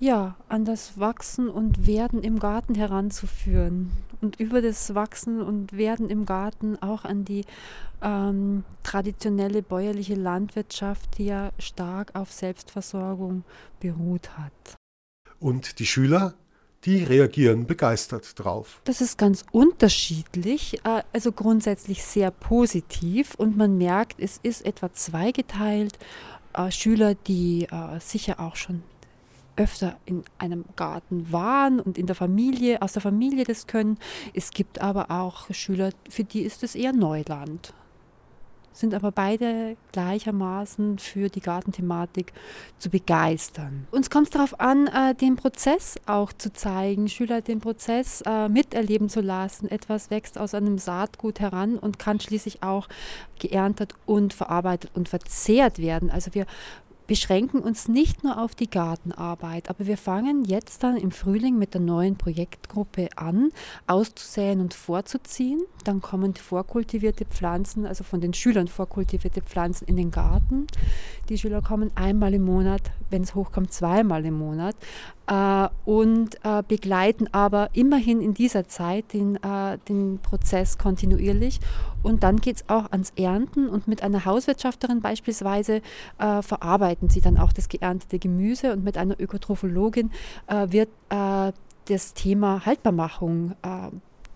ja, 0.02 0.36
an 0.50 0.66
das 0.66 1.00
Wachsen 1.00 1.48
und 1.48 1.86
Werden 1.86 2.24
im 2.24 2.40
Garten 2.40 2.74
heranzuführen 2.74 3.92
und 4.20 4.40
über 4.40 4.60
das 4.62 4.96
Wachsen 4.96 5.42
und 5.42 5.78
Werden 5.78 6.10
im 6.10 6.26
Garten 6.26 6.82
auch 6.82 7.06
an 7.06 7.24
die 7.24 7.46
ähm, 8.02 8.64
traditionelle 8.82 9.62
bäuerliche 9.62 10.16
Landwirtschaft, 10.16 11.20
die 11.20 11.26
ja 11.26 11.52
stark 11.60 12.16
auf 12.16 12.32
Selbstversorgung 12.32 13.44
beruht 13.80 14.38
hat. 14.40 14.76
Und 15.40 15.78
die 15.78 15.86
Schüler 15.86 16.34
die 16.84 17.04
reagieren 17.04 17.68
begeistert 17.68 18.40
drauf. 18.40 18.82
Das 18.86 19.02
ist 19.02 19.20
ganz 19.20 19.46
unterschiedlich, 19.52 20.84
äh, 20.84 21.04
also 21.14 21.32
grundsätzlich 21.32 22.04
sehr 22.04 22.32
positiv 22.32 23.36
und 23.36 23.56
man 23.56 23.78
merkt, 23.78 24.20
es 24.20 24.40
ist 24.42 24.66
etwa 24.66 24.92
zweigeteilt. 24.92 26.00
Äh, 26.54 26.72
Schüler, 26.72 27.14
die 27.14 27.68
äh, 27.70 28.00
sicher 28.00 28.40
auch 28.40 28.56
schon 28.56 28.82
öfter 29.62 29.98
in 30.06 30.24
einem 30.40 30.66
Garten 30.76 31.32
waren 31.32 31.80
und 31.80 31.98
in 31.98 32.08
der 32.08 32.16
Familie, 32.16 32.82
aus 32.82 32.94
der 32.94 33.02
Familie 33.02 33.44
das 33.44 33.68
können. 33.68 33.98
Es 34.34 34.52
gibt 34.52 34.82
aber 34.82 35.12
auch 35.12 35.54
Schüler, 35.54 35.92
für 36.10 36.24
die 36.24 36.42
ist 36.42 36.64
es 36.64 36.76
eher 36.76 36.94
Neuland 36.94 37.74
sind 38.74 38.94
aber 38.94 39.12
beide 39.12 39.76
gleichermaßen 39.92 40.98
für 40.98 41.30
die 41.30 41.42
Gartenthematik 41.42 42.34
zu 42.80 42.90
begeistern. 42.90 43.88
Uns 43.92 44.10
kommt 44.10 44.28
es 44.28 44.32
darauf 44.32 44.60
an, 44.60 44.88
äh, 44.88 45.14
den 45.14 45.36
Prozess 45.36 46.00
auch 46.06 46.32
zu 46.34 46.54
zeigen, 46.54 47.10
Schüler 47.10 47.42
den 47.42 47.60
Prozess 47.60 48.22
äh, 48.26 48.48
miterleben 48.50 49.10
zu 49.10 49.22
lassen. 49.22 49.70
Etwas 49.70 50.10
wächst 50.10 50.38
aus 50.38 50.54
einem 50.54 50.78
Saatgut 50.78 51.40
heran 51.40 51.78
und 51.78 52.00
kann 52.00 52.20
schließlich 52.20 52.64
auch 52.64 52.88
geerntet 53.40 53.94
und 54.06 54.34
verarbeitet 54.34 54.92
und 54.94 55.10
verzehrt 55.10 55.78
werden. 55.78 56.10
Also 56.10 56.34
wir 56.34 56.46
beschränken 57.12 57.60
uns 57.60 57.90
nicht 57.90 58.24
nur 58.24 58.42
auf 58.42 58.56
die 58.56 58.70
Gartenarbeit, 58.70 59.70
aber 59.70 59.86
wir 59.86 59.98
fangen 59.98 60.46
jetzt 60.46 60.82
dann 60.82 60.96
im 60.96 61.12
Frühling 61.12 61.58
mit 61.58 61.74
der 61.74 61.82
neuen 61.82 62.16
Projektgruppe 62.16 63.10
an, 63.18 63.50
auszusäen 63.86 64.62
und 64.62 64.74
vorzuziehen. 64.74 65.62
Dann 65.84 66.00
kommen 66.00 66.34
vorkultivierte 66.36 67.26
Pflanzen, 67.26 67.86
also 67.86 68.06
von 68.06 68.22
den 68.22 68.34
Schülern 68.34 68.70
vorkultivierte 68.70 69.42
Pflanzen 69.42 69.90
in 69.90 69.98
den 69.98 70.10
Garten. 70.10 70.68
Die 71.28 71.38
Schüler 71.38 71.62
kommen 71.62 71.92
einmal 71.96 72.34
im 72.34 72.44
Monat, 72.44 72.92
wenn 73.10 73.24
es 73.24 73.36
hochkommt, 73.36 73.74
zweimal 73.74 74.26
im 74.26 74.38
Monat 74.38 74.78
und 75.86 76.36
äh, 76.44 76.64
begleiten 76.68 77.28
aber 77.32 77.70
immerhin 77.74 78.22
in 78.22 78.34
dieser 78.34 78.68
Zeit 78.68 79.14
den, 79.14 79.38
äh, 79.38 79.78
den 79.88 80.20
Prozess 80.20 80.78
kontinuierlich. 80.78 81.60
Und 82.04 82.24
dann 82.24 82.38
geht 82.38 82.58
es 82.58 82.70
auch 82.70 82.92
ans 82.92 83.14
Ernten 83.16 83.70
und 83.70 83.88
mit 83.88 84.04
einer 84.04 84.26
Hauswirtschafterin 84.26 85.00
beispielsweise 85.00 85.82
äh, 86.18 86.42
verarbeiten 86.42 87.10
sie 87.10 87.22
dann 87.22 87.38
auch 87.38 87.54
das 87.54 87.70
geerntete 87.70 88.20
Gemüse 88.20 88.74
und 88.74 88.84
mit 88.84 88.98
einer 88.98 89.20
Ökotrophologin 89.20 90.12
äh, 90.48 90.68
wird 90.70 90.90
äh, 91.10 91.52
das 91.86 92.14
Thema 92.14 92.66
Haltbarmachung 92.66 93.56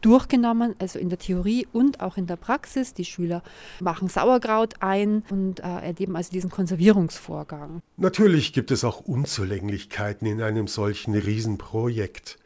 durchgenommen, 0.02 0.76
also 0.80 1.00
in 1.00 1.10
der 1.10 1.18
Theorie 1.18 1.68
und 1.72 2.02
auch 2.02 2.18
in 2.18 2.28
der 2.28 2.36
Praxis. 2.36 2.94
Die 2.94 3.06
Schüler 3.06 3.44
machen 3.80 4.08
Sauerkraut 4.08 4.76
ein 4.80 5.24
und 5.30 5.60
äh, 5.60 5.64
erleben 5.64 6.16
also 6.16 6.32
diesen 6.32 6.50
Konservierungsvorgang. 6.50 7.82
Natürlich 7.98 8.54
gibt 8.54 8.72
es 8.72 8.84
auch 8.84 9.02
Unzulänglichkeiten 9.02 10.28
in 10.28 10.42
einem 10.42 10.68
solchen 10.68 11.16
Riesenprojekt. 11.16 12.38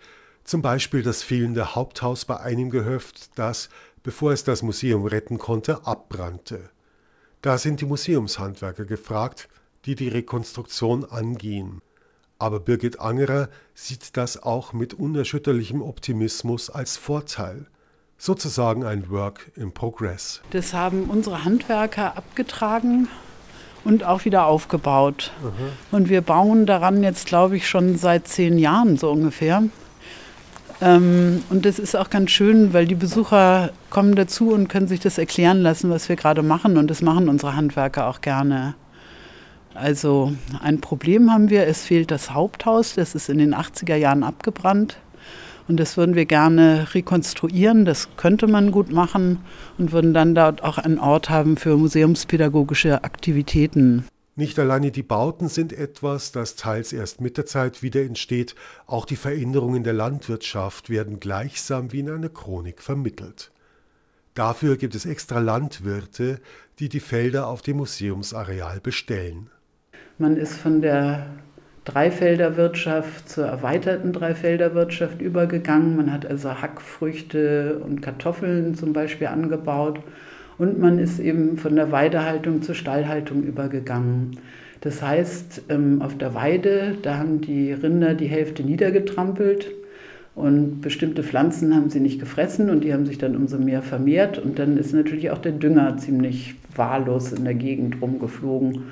Zum 0.44 0.62
Beispiel 0.62 1.04
das 1.04 1.22
fehlende 1.22 1.76
Haupthaus 1.76 2.26
bei 2.26 2.40
einem 2.40 2.70
Gehöft, 2.70 3.38
das, 3.38 3.70
bevor 4.04 4.32
es 4.32 4.44
das 4.44 4.64
Museum 4.64 5.06
retten 5.06 5.38
konnte, 5.38 5.86
abbrannte. 5.86 6.70
Da 7.42 7.58
sind 7.58 7.82
die 7.82 7.86
Museumshandwerker 7.86 8.86
gefragt, 8.86 9.48
die 9.86 9.96
die 9.96 10.08
Rekonstruktion 10.08 11.06
angehen. 11.06 11.82
Aber 12.40 12.62
Birgit 12.62 13.02
Angerer 13.02 13.50
sieht 13.76 14.16
das 14.16 14.42
auch 14.42 14.72
mit 14.72 14.94
unerschütterlichem 14.94 15.82
Optimismus 15.82 16.70
als 16.70 16.96
Vorteil. 16.96 17.66
Sozusagen 18.18 18.86
ein 18.86 19.10
Work 19.10 19.52
in 19.56 19.74
Progress. 19.74 20.42
Das 20.52 20.74
haben 20.74 21.04
unsere 21.04 21.44
Handwerker 21.44 22.18
abgetragen 22.18 23.10
und 23.84 24.04
auch 24.06 24.26
wieder 24.26 24.46
aufgebaut. 24.46 25.32
Mhm. 25.44 25.96
Und 25.98 26.10
wir 26.10 26.22
bauen 26.22 26.66
daran 26.66 27.04
jetzt, 27.04 27.28
glaube 27.28 27.58
ich, 27.58 27.68
schon 27.68 27.98
seit 27.98 28.28
zehn 28.28 28.58
Jahren 28.58 28.98
so 28.98 29.12
ungefähr. 29.12 29.64
Ähm, 30.82 31.44
und 31.50 31.66
das 31.66 31.78
ist 31.78 31.96
auch 31.96 32.10
ganz 32.10 32.32
schön, 32.32 32.74
weil 32.74 32.86
die 32.88 32.96
Besucher 32.96 33.72
kommen 33.90 34.16
dazu 34.16 34.52
und 34.52 34.70
können 34.70 34.88
sich 34.88 35.02
das 35.02 35.18
erklären 35.18 35.62
lassen, 35.62 35.90
was 35.90 36.08
wir 36.08 36.16
gerade 36.16 36.44
machen. 36.44 36.78
Und 36.78 36.90
das 36.90 37.02
machen 37.02 37.28
unsere 37.28 37.56
Handwerker 37.56 38.08
auch 38.08 38.22
gerne. 38.22 38.76
Also 39.74 40.34
ein 40.62 40.82
Problem 40.82 41.32
haben 41.32 41.50
wir, 41.50 41.68
es 41.68 41.84
fehlt 41.84 42.12
das 42.12 42.32
Haupthaus, 42.32 42.96
das 42.96 43.16
ist 43.16 43.30
in 43.30 43.38
den 43.38 43.56
80er 43.56 43.96
Jahren 43.96 44.24
abgebrannt. 44.24 44.98
Und 45.68 45.80
das 45.80 45.98
würden 45.98 46.16
wir 46.16 46.26
gerne 46.26 46.88
rekonstruieren, 46.96 47.86
das 47.86 48.10
könnte 48.18 48.48
man 48.48 48.72
gut 48.72 48.92
machen 48.92 49.38
und 49.78 49.92
würden 49.92 50.16
dann 50.16 50.34
dort 50.34 50.64
auch 50.64 50.80
einen 50.80 50.98
Ort 50.98 51.30
haben 51.30 51.58
für 51.58 51.78
museumspädagogische 51.78 53.04
Aktivitäten. 53.04 54.06
Nicht 54.36 54.58
alleine 54.58 54.90
die 54.90 55.04
Bauten 55.04 55.48
sind 55.48 55.72
etwas, 55.72 56.32
das 56.32 56.56
teils 56.56 56.92
erst 56.92 57.22
mit 57.22 57.38
der 57.38 57.46
Zeit 57.46 57.84
wieder 57.84 58.02
entsteht, 58.02 58.56
auch 58.88 59.06
die 59.06 59.18
Veränderungen 59.18 59.84
der 59.84 59.94
Landwirtschaft 59.94 60.90
werden 60.90 61.20
gleichsam 61.20 61.92
wie 61.92 62.00
in 62.00 62.10
einer 62.10 62.30
Chronik 62.30 62.82
vermittelt. 62.82 63.52
Dafür 64.34 64.78
gibt 64.78 64.96
es 64.96 65.06
extra 65.06 65.40
Landwirte, 65.40 66.40
die 66.80 66.90
die 66.90 67.02
Felder 67.02 67.48
auf 67.48 67.62
dem 67.62 67.78
Museumsareal 67.78 68.80
bestellen. 68.80 69.50
Man 70.22 70.36
ist 70.36 70.58
von 70.58 70.82
der 70.82 71.28
Dreifelderwirtschaft 71.86 73.30
zur 73.30 73.46
erweiterten 73.46 74.12
Dreifelderwirtschaft 74.12 75.22
übergegangen. 75.22 75.96
Man 75.96 76.12
hat 76.12 76.26
also 76.26 76.62
Hackfrüchte 76.62 77.82
und 77.86 78.02
Kartoffeln 78.02 78.76
zum 78.76 78.92
Beispiel 78.92 79.28
angebaut. 79.28 80.02
Und 80.58 80.78
man 80.78 81.00
ist 81.00 81.20
eben 81.20 81.56
von 81.56 81.78
der 81.78 81.94
Weidehaltung 81.94 82.62
zur 82.62 82.76
Stallhaltung 82.76 83.44
übergegangen. 83.44 84.38
Das 84.82 85.02
heißt, 85.02 85.64
ähm, 85.70 86.02
auf 86.02 86.18
der 86.18 86.36
Weide, 86.36 86.98
da 87.02 87.18
haben 87.18 87.40
die 87.40 87.72
Rinder 87.72 88.14
die 88.14 88.28
Hälfte 88.28 88.64
niedergetrampelt 88.64 89.72
und 90.36 90.82
bestimmte 90.82 91.24
Pflanzen 91.24 91.74
haben 91.74 91.90
sie 91.90 92.02
nicht 92.02 92.20
gefressen 92.20 92.70
und 92.70 92.84
die 92.84 92.94
haben 92.94 93.06
sich 93.06 93.20
dann 93.20 93.38
umso 93.38 93.58
mehr 93.58 93.82
vermehrt. 93.82 94.38
Und 94.38 94.60
dann 94.60 94.76
ist 94.76 94.94
natürlich 94.94 95.32
auch 95.32 95.38
der 95.38 95.54
Dünger 95.54 95.96
ziemlich 95.96 96.56
wahllos 96.76 97.32
in 97.32 97.46
der 97.46 97.56
Gegend 97.56 98.02
rumgeflogen. 98.02 98.84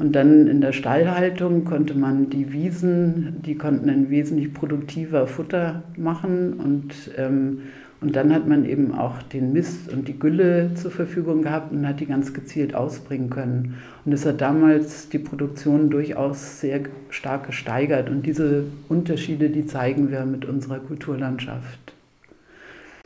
Und 0.00 0.16
dann 0.16 0.46
in 0.46 0.62
der 0.62 0.72
Stallhaltung 0.72 1.66
konnte 1.66 1.92
man 1.92 2.30
die 2.30 2.54
Wiesen, 2.54 3.42
die 3.44 3.54
konnten 3.54 3.90
ein 3.90 4.08
wesentlich 4.08 4.54
produktiver 4.54 5.26
Futter 5.26 5.82
machen 5.98 6.54
und, 6.54 6.94
ähm, 7.18 7.64
und 8.00 8.16
dann 8.16 8.32
hat 8.32 8.48
man 8.48 8.64
eben 8.64 8.94
auch 8.94 9.22
den 9.22 9.52
Mist 9.52 9.92
und 9.92 10.08
die 10.08 10.18
Gülle 10.18 10.70
zur 10.74 10.90
Verfügung 10.90 11.42
gehabt 11.42 11.70
und 11.70 11.86
hat 11.86 12.00
die 12.00 12.06
ganz 12.06 12.32
gezielt 12.32 12.74
ausbringen 12.74 13.28
können. 13.28 13.74
Und 14.06 14.12
das 14.12 14.24
hat 14.24 14.40
damals 14.40 15.10
die 15.10 15.18
Produktion 15.18 15.90
durchaus 15.90 16.60
sehr 16.60 16.80
stark 17.10 17.48
gesteigert 17.48 18.08
und 18.08 18.24
diese 18.24 18.64
Unterschiede, 18.88 19.50
die 19.50 19.66
zeigen 19.66 20.10
wir 20.10 20.24
mit 20.24 20.46
unserer 20.46 20.78
Kulturlandschaft. 20.78 21.89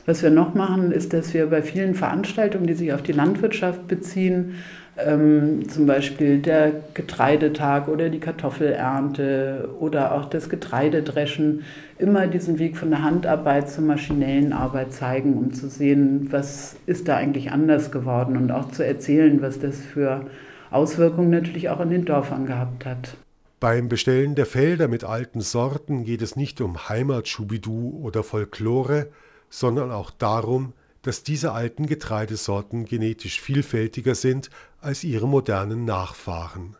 Was 0.06 0.22
wir 0.22 0.30
noch 0.30 0.54
machen, 0.54 0.92
ist, 0.92 1.12
dass 1.12 1.32
wir 1.32 1.46
bei 1.46 1.62
vielen 1.62 1.94
Veranstaltungen, 1.94 2.66
die 2.66 2.74
sich 2.74 2.92
auf 2.92 3.02
die 3.02 3.12
Landwirtschaft 3.12 3.88
beziehen, 3.88 4.56
ähm, 4.96 5.68
zum 5.68 5.86
Beispiel 5.86 6.38
der 6.38 6.72
Getreidetag 6.92 7.88
oder 7.88 8.10
die 8.10 8.20
Kartoffelernte 8.20 9.70
oder 9.80 10.14
auch 10.14 10.26
das 10.26 10.48
Getreidedreschen, 10.48 11.64
immer 11.98 12.26
diesen 12.26 12.58
Weg 12.58 12.76
von 12.76 12.90
der 12.90 13.02
Handarbeit 13.02 13.70
zur 13.70 13.84
maschinellen 13.84 14.52
Arbeit 14.52 14.92
zeigen, 14.92 15.34
um 15.34 15.52
zu 15.52 15.68
sehen, 15.68 16.28
was 16.30 16.76
ist 16.86 17.08
da 17.08 17.16
eigentlich 17.16 17.50
anders 17.50 17.90
geworden 17.90 18.36
und 18.36 18.52
auch 18.52 18.70
zu 18.70 18.84
erzählen, 18.84 19.42
was 19.42 19.58
das 19.58 19.80
für 19.80 20.26
Auswirkungen 20.70 21.30
natürlich 21.30 21.70
auch 21.70 21.80
in 21.80 21.90
den 21.90 22.04
Dörfern 22.04 22.46
gehabt 22.46 22.84
hat. 22.84 23.16
Beim 23.58 23.88
Bestellen 23.88 24.34
der 24.34 24.46
Felder 24.46 24.88
mit 24.88 25.04
alten 25.04 25.40
Sorten 25.40 26.04
geht 26.04 26.20
es 26.20 26.36
nicht 26.36 26.60
um 26.60 26.88
Heimatschubidu 26.88 28.00
oder 28.02 28.22
Folklore, 28.22 29.06
sondern 29.54 29.92
auch 29.92 30.10
darum, 30.10 30.72
dass 31.02 31.22
diese 31.22 31.52
alten 31.52 31.86
Getreidesorten 31.86 32.86
genetisch 32.86 33.40
vielfältiger 33.40 34.16
sind 34.16 34.50
als 34.80 35.04
ihre 35.04 35.28
modernen 35.28 35.84
Nachfahren. 35.84 36.76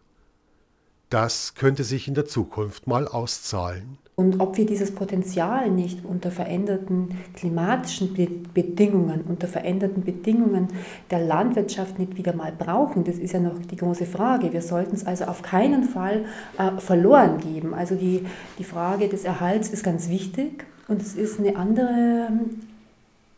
Das 1.08 1.54
könnte 1.54 1.84
sich 1.84 2.08
in 2.08 2.14
der 2.14 2.24
Zukunft 2.24 2.88
mal 2.88 3.06
auszahlen. 3.06 3.98
Und 4.16 4.40
ob 4.40 4.56
wir 4.56 4.66
dieses 4.66 4.92
Potenzial 4.92 5.70
nicht 5.70 6.04
unter 6.04 6.30
veränderten 6.30 7.18
klimatischen 7.34 8.14
Bedingungen, 8.54 9.22
unter 9.22 9.46
veränderten 9.46 10.02
Bedingungen 10.02 10.68
der 11.10 11.20
Landwirtschaft 11.20 11.98
nicht 11.98 12.16
wieder 12.16 12.34
mal 12.34 12.52
brauchen, 12.52 13.04
das 13.04 13.18
ist 13.18 13.34
ja 13.34 13.40
noch 13.40 13.58
die 13.58 13.76
große 13.76 14.06
Frage. 14.06 14.52
Wir 14.52 14.62
sollten 14.62 14.96
es 14.96 15.06
also 15.06 15.26
auf 15.26 15.42
keinen 15.42 15.84
Fall 15.84 16.24
äh, 16.58 16.80
verloren 16.80 17.38
geben. 17.38 17.74
Also 17.74 17.94
die, 17.94 18.24
die 18.58 18.64
Frage 18.64 19.08
des 19.08 19.24
Erhalts 19.24 19.68
ist 19.68 19.84
ganz 19.84 20.08
wichtig 20.08 20.64
und 20.88 21.00
es 21.00 21.14
ist 21.14 21.38
eine 21.38 21.56
andere 21.56 22.28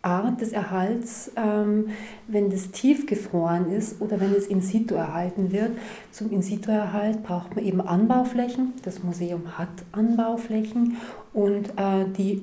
Art 0.07 0.41
des 0.41 0.53
Erhalts, 0.53 1.33
ähm, 1.37 1.89
wenn 2.29 2.49
das 2.51 2.71
tiefgefroren 2.71 3.73
ist 3.73 4.01
oder 4.01 4.21
wenn 4.21 4.33
es 4.35 4.47
in 4.47 4.61
situ 4.61 4.95
erhalten 4.95 5.51
wird. 5.51 5.73
Zum 6.13 6.31
in 6.31 6.43
situ 6.43 6.71
Erhalt 6.71 7.25
braucht 7.25 7.57
man 7.57 7.65
eben 7.65 7.81
Anbauflächen. 7.81 8.73
Das 8.85 9.03
Museum 9.03 9.59
hat 9.59 9.69
Anbauflächen 9.91 10.97
und 11.33 11.71
äh, 11.71 12.05
die, 12.17 12.43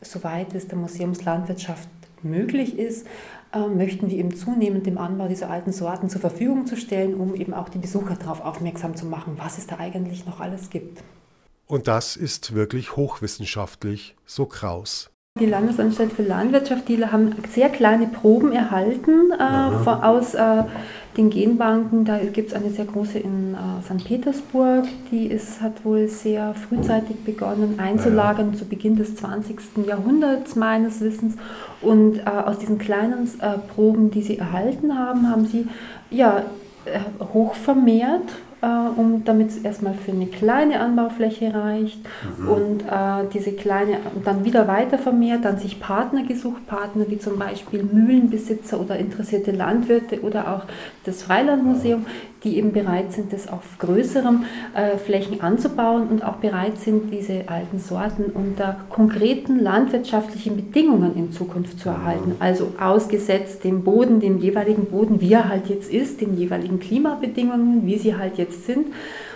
soweit 0.00 0.54
es 0.54 0.68
der 0.68 0.78
Museumslandwirtschaft 0.78 1.88
möglich 2.22 2.78
ist, 2.78 3.06
äh, 3.52 3.66
möchten 3.66 4.08
wir 4.08 4.16
eben 4.16 4.34
zunehmend 4.34 4.86
dem 4.86 4.96
Anbau 4.96 5.28
dieser 5.28 5.50
alten 5.50 5.72
Sorten 5.72 6.08
zur 6.08 6.22
Verfügung 6.22 6.66
zu 6.66 6.76
stellen, 6.76 7.14
um 7.14 7.34
eben 7.34 7.52
auch 7.52 7.68
die 7.68 7.78
Besucher 7.78 8.14
darauf 8.14 8.40
aufmerksam 8.42 8.96
zu 8.96 9.04
machen, 9.04 9.34
was 9.36 9.58
es 9.58 9.66
da 9.66 9.78
eigentlich 9.78 10.24
noch 10.24 10.40
alles 10.40 10.70
gibt. 10.70 11.02
Und 11.72 11.88
das 11.88 12.16
ist 12.16 12.54
wirklich 12.54 12.96
hochwissenschaftlich, 12.96 14.14
so 14.26 14.44
Kraus. 14.44 15.08
Die 15.40 15.46
Landesanstalt 15.46 16.12
für 16.12 16.22
Landwirtschaft, 16.22 16.86
die 16.86 17.02
haben 17.02 17.34
sehr 17.50 17.70
kleine 17.70 18.08
Proben 18.08 18.52
erhalten 18.52 19.32
äh, 19.32 19.82
von, 19.82 20.02
aus 20.02 20.34
äh, 20.34 20.64
den 21.16 21.30
Genbanken, 21.30 22.04
da 22.04 22.18
gibt 22.18 22.50
es 22.50 22.54
eine 22.54 22.68
sehr 22.68 22.84
große 22.84 23.18
in 23.20 23.54
äh, 23.54 23.82
St. 23.82 24.04
Petersburg, 24.04 24.84
die 25.10 25.28
ist, 25.28 25.62
hat 25.62 25.82
wohl 25.82 26.08
sehr 26.08 26.52
frühzeitig 26.52 27.24
begonnen 27.24 27.78
einzulagern, 27.78 28.52
ja. 28.52 28.58
zu 28.58 28.66
Beginn 28.66 28.96
des 28.96 29.16
20. 29.16 29.86
Jahrhunderts 29.86 30.54
meines 30.56 31.00
Wissens. 31.00 31.36
Und 31.80 32.18
äh, 32.18 32.24
aus 32.24 32.58
diesen 32.58 32.76
kleinen 32.76 33.26
äh, 33.40 33.56
Proben, 33.74 34.10
die 34.10 34.20
sie 34.20 34.36
erhalten 34.36 34.98
haben, 34.98 35.30
haben 35.30 35.46
sie 35.46 35.66
ja, 36.10 36.44
äh, 36.84 36.98
hoch 37.32 37.54
vermehrt 37.54 38.30
äh, 38.62 38.66
um, 38.66 39.24
damit 39.24 39.48
es 39.50 39.58
erstmal 39.58 39.94
für 39.94 40.12
eine 40.12 40.26
kleine 40.26 40.80
Anbaufläche 40.80 41.52
reicht 41.52 41.98
mhm. 42.38 42.48
und 42.48 42.82
äh, 42.82 43.28
diese 43.34 43.52
kleine 43.52 43.98
dann 44.24 44.44
wieder 44.44 44.68
weiter 44.68 44.98
vermehrt, 44.98 45.44
dann 45.44 45.58
sich 45.58 45.80
Partner 45.80 46.22
gesucht, 46.22 46.66
Partner 46.66 47.04
wie 47.08 47.18
zum 47.18 47.38
Beispiel 47.38 47.82
Mühlenbesitzer 47.82 48.80
oder 48.80 48.96
interessierte 48.98 49.50
Landwirte 49.50 50.22
oder 50.22 50.54
auch 50.54 50.62
das 51.04 51.22
Freilandmuseum, 51.22 52.06
die 52.44 52.56
eben 52.56 52.72
bereit 52.72 53.12
sind, 53.12 53.32
das 53.32 53.48
auf 53.48 53.62
größeren 53.78 54.44
äh, 54.74 54.98
Flächen 54.98 55.40
anzubauen 55.40 56.08
und 56.08 56.24
auch 56.24 56.36
bereit 56.36 56.78
sind, 56.78 57.12
diese 57.12 57.48
alten 57.48 57.78
Sorten 57.78 58.24
unter 58.24 58.80
konkreten 58.90 59.58
landwirtschaftlichen 59.58 60.56
Bedingungen 60.56 61.16
in 61.16 61.32
Zukunft 61.32 61.78
zu 61.78 61.88
erhalten. 61.88 62.36
Also 62.40 62.72
ausgesetzt 62.80 63.64
dem 63.64 63.84
Boden, 63.84 64.20
dem 64.20 64.38
jeweiligen 64.38 64.86
Boden, 64.86 65.20
wie 65.20 65.32
er 65.32 65.48
halt 65.48 65.68
jetzt 65.68 65.90
ist, 65.92 66.20
den 66.20 66.36
jeweiligen 66.36 66.80
Klimabedingungen, 66.80 67.86
wie 67.86 67.98
sie 67.98 68.16
halt 68.16 68.38
jetzt 68.38 68.66
sind. 68.66 68.86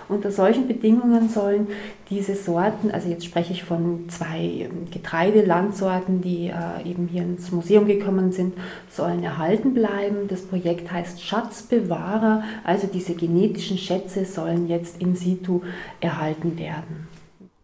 Unter 0.09 0.31
solchen 0.31 0.69
Bedingungen 0.69 1.29
sollen 1.29 1.67
diese 2.11 2.37
Sorten, 2.37 2.93
also 2.93 3.09
jetzt 3.09 3.25
spreche 3.25 3.53
ich 3.53 3.65
von 3.65 4.09
zwei 4.09 4.39
ähm, 4.39 4.89
Getreidelandsorten, 4.91 6.23
die 6.23 6.47
äh, 6.47 6.89
eben 6.89 7.09
hier 7.09 7.23
ins 7.23 7.51
Museum 7.51 7.87
gekommen 7.87 8.31
sind, 8.31 8.55
sollen 8.89 9.25
erhalten 9.25 9.75
bleiben. 9.75 10.29
Das 10.29 10.43
Projekt 10.43 10.93
heißt 10.93 11.21
Schatzbewahrer, 11.21 12.45
also 12.63 12.87
diese 12.87 13.15
genetischen 13.15 13.79
Schätze 13.79 14.25
sollen 14.25 14.69
jetzt 14.69 15.01
in 15.01 15.17
situ 15.17 15.63
erhalten 16.01 16.59
werden. 16.59 17.09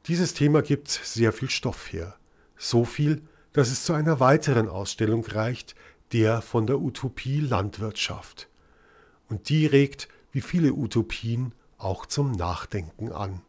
Dieses 0.07 0.35
Thema 0.35 0.63
gibt 0.63 0.89
sehr 0.89 1.33
viel 1.33 1.49
Stoff 1.49 1.93
her. 1.93 2.17
So 2.57 2.85
viel, 2.85 3.23
dass 3.53 3.71
es 3.71 3.85
zu 3.85 3.93
einer 3.93 4.19
weiteren 4.19 4.69
Ausstellung 4.69 5.25
reicht, 5.25 5.77
der 6.13 6.43
von 6.43 6.67
der 6.67 6.81
Utopie 6.81 7.39
Landwirtschaft. 7.39 8.49
Und 9.29 9.49
die 9.49 9.67
regt, 9.67 10.09
wie 10.33 10.41
viele 10.41 10.73
Utopien, 10.73 11.53
auch 11.83 12.07
zum 12.07 12.33
Nachdenken 12.33 13.13
an. 13.13 13.43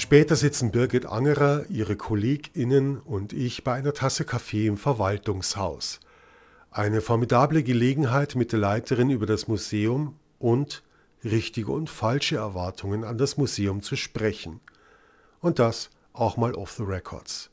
Später 0.00 0.36
sitzen 0.36 0.70
Birgit 0.70 1.06
Angerer, 1.06 1.64
ihre 1.68 1.96
KollegInnen 1.96 3.00
und 3.00 3.32
ich 3.32 3.64
bei 3.64 3.72
einer 3.72 3.92
Tasse 3.92 4.24
Kaffee 4.24 4.68
im 4.68 4.76
Verwaltungshaus. 4.76 5.98
Eine 6.70 7.00
formidable 7.00 7.64
Gelegenheit, 7.64 8.36
mit 8.36 8.52
der 8.52 8.60
Leiterin 8.60 9.10
über 9.10 9.26
das 9.26 9.48
Museum 9.48 10.14
und 10.38 10.84
richtige 11.24 11.72
und 11.72 11.90
falsche 11.90 12.36
Erwartungen 12.36 13.02
an 13.02 13.18
das 13.18 13.38
Museum 13.38 13.82
zu 13.82 13.96
sprechen. 13.96 14.60
Und 15.40 15.58
das 15.58 15.90
auch 16.12 16.36
mal 16.36 16.54
off 16.54 16.74
the 16.74 16.84
records. 16.84 17.50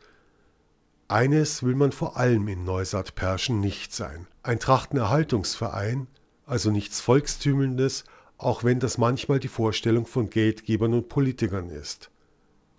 Eines 1.08 1.64
will 1.64 1.74
man 1.74 1.94
vor 1.94 2.16
allem 2.16 2.48
in 2.48 2.64
Neusaat-Perschen 2.64 3.60
nicht 3.60 3.92
sein. 3.92 4.28
Ein 4.44 4.60
Trachtenerhaltungsverein, 4.60 6.06
also 6.46 6.70
nichts 6.70 7.02
Volkstümelndes, 7.02 8.04
auch 8.38 8.64
wenn 8.64 8.80
das 8.80 9.00
manchmal 9.00 9.40
die 9.40 9.48
Vorstellung 9.48 10.06
von 10.06 10.30
Geldgebern 10.30 10.94
und 10.94 11.10
Politikern 11.10 11.72
ist 11.72 12.12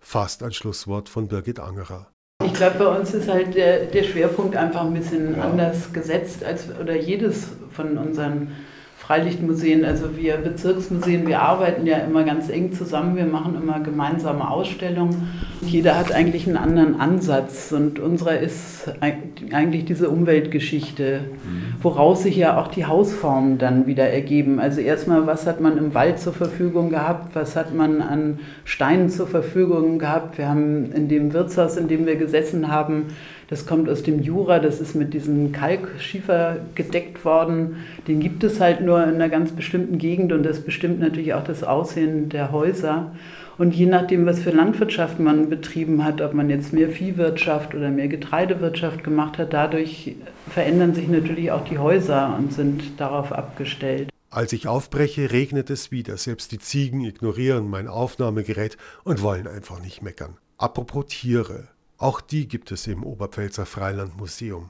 fast 0.07 0.45
ein 0.45 0.53
Schlusswort 0.53 1.09
von 1.09 1.27
Birgit 1.27 1.59
Angerer. 1.59 2.07
Ich 2.45 2.55
glaube, 2.55 2.79
bei 2.79 2.87
uns 2.87 3.13
ist 3.13 3.29
halt 3.29 3.57
der, 3.57 3.87
der 3.87 4.05
Schwerpunkt 4.05 4.55
einfach 4.55 4.83
ein 4.83 4.95
bisschen 4.95 5.37
ja. 5.37 5.43
anders 5.43 5.93
gesetzt 5.93 6.45
als 6.45 6.69
oder 6.81 6.95
jedes 6.95 7.49
von 7.73 7.99
unseren 7.99 8.53
Freilichtmuseen, 8.99 9.85
also 9.85 10.17
wir 10.17 10.39
Bezirksmuseen, 10.39 11.27
wir 11.27 11.43
arbeiten 11.43 11.87
ja 11.87 11.99
immer 11.99 12.25
ganz 12.25 12.49
eng 12.49 12.73
zusammen, 12.73 13.15
wir 13.15 13.27
machen 13.27 13.55
immer 13.55 13.79
gemeinsame 13.81 14.51
Ausstellungen. 14.51 15.29
Jeder 15.61 15.99
hat 15.99 16.13
eigentlich 16.13 16.47
einen 16.47 16.57
anderen 16.57 16.99
Ansatz 16.99 17.73
und 17.73 17.99
unserer 17.99 18.39
ist 18.39 18.91
eigentlich 19.01 19.85
diese 19.85 20.09
Umweltgeschichte, 20.09 21.21
mhm. 21.21 21.83
woraus 21.83 22.23
sich 22.23 22.37
ja 22.37 22.59
auch 22.59 22.69
die 22.69 22.87
Hausformen 22.87 23.59
dann 23.59 23.87
wieder 23.87 24.09
ergeben. 24.09 24.59
Also 24.59 24.81
erstmal, 24.81 25.27
was 25.27 25.47
hat 25.47 25.61
man 25.61 25.77
im 25.77 25.93
Wald 25.93 26.19
zur 26.19 26.33
Verfügung 26.33 26.89
gehabt, 26.89 27.35
was 27.35 27.55
hat 27.55 27.75
man 27.75 28.01
an 28.01 28.41
Steinen 28.65 29.11
zur 29.11 29.27
Verfügung 29.27 29.99
gehabt. 29.99 30.39
Wir 30.39 30.49
haben 30.49 30.91
in 30.93 31.09
dem 31.09 31.35
Wirtshaus, 31.35 31.77
in 31.77 31.87
dem 31.87 32.07
wir 32.07 32.17
gesessen 32.17 32.73
haben, 32.73 33.09
das 33.49 33.67
kommt 33.67 33.89
aus 33.89 34.03
dem 34.03 34.21
Jura, 34.23 34.59
das 34.59 34.81
ist 34.81 34.95
mit 34.95 35.15
diesem 35.15 35.53
Kalkschiefer 35.53 36.59
gedeckt 36.75 37.25
worden. 37.25 37.77
Den 38.09 38.21
gibt 38.21 38.43
es 38.43 38.61
halt 38.61 38.81
nur 38.81 39.03
in 39.03 39.15
einer 39.15 39.29
ganz 39.29 39.53
bestimmten 39.53 39.99
Gegend 39.99 40.33
und 40.33 40.43
das 40.43 40.61
bestimmt 40.61 40.99
natürlich 41.01 41.35
auch 41.35 41.45
das 41.45 41.63
Aussehen 41.63 42.29
der 42.29 42.51
Häuser. 42.51 43.13
Und 43.59 43.75
je 43.75 43.87
nachdem, 43.87 44.27
was 44.27 44.41
für 44.41 44.51
Landwirtschaft 44.51 45.19
man 45.19 45.49
betrieben 45.49 46.05
hat, 46.05 46.21
ob 46.21 46.35
man 46.35 46.51
jetzt 46.51 46.73
mehr 46.73 46.91
Viehwirtschaft 46.91 47.75
oder 47.75 47.91
mehr 47.91 48.09
Getreidewirtschaft 48.09 49.03
gemacht 49.03 49.39
hat, 49.39 49.53
dadurch 49.53 50.17
verändern 50.51 50.95
sich 50.95 51.09
natürlich 51.09 51.51
auch 51.51 51.65
die 51.65 51.79
Häuser 51.79 52.37
und 52.39 52.53
sind 52.53 53.01
darauf 53.01 53.33
abgestellt. 53.33 54.11
Als 54.29 54.53
ich 54.53 54.69
aufbreche, 54.69 55.33
regnet 55.33 55.71
es 55.71 55.91
wieder. 55.91 56.19
Selbst 56.19 56.53
die 56.53 56.59
Ziegen 56.59 57.03
ignorieren 57.05 57.71
mein 57.71 57.89
Aufnahmegerät 57.89 58.77
und 59.05 59.23
wollen 59.23 59.47
einfach 59.47 59.81
nicht 59.81 60.03
meckern. 60.03 60.37
Apropos 60.59 61.07
Tiere. 61.07 61.69
Auch 61.99 62.21
die 62.21 62.47
gibt 62.47 62.71
es 62.73 62.87
im 62.87 63.03
Oberpfälzer 63.03 63.65
Freilandmuseum. 63.65 64.69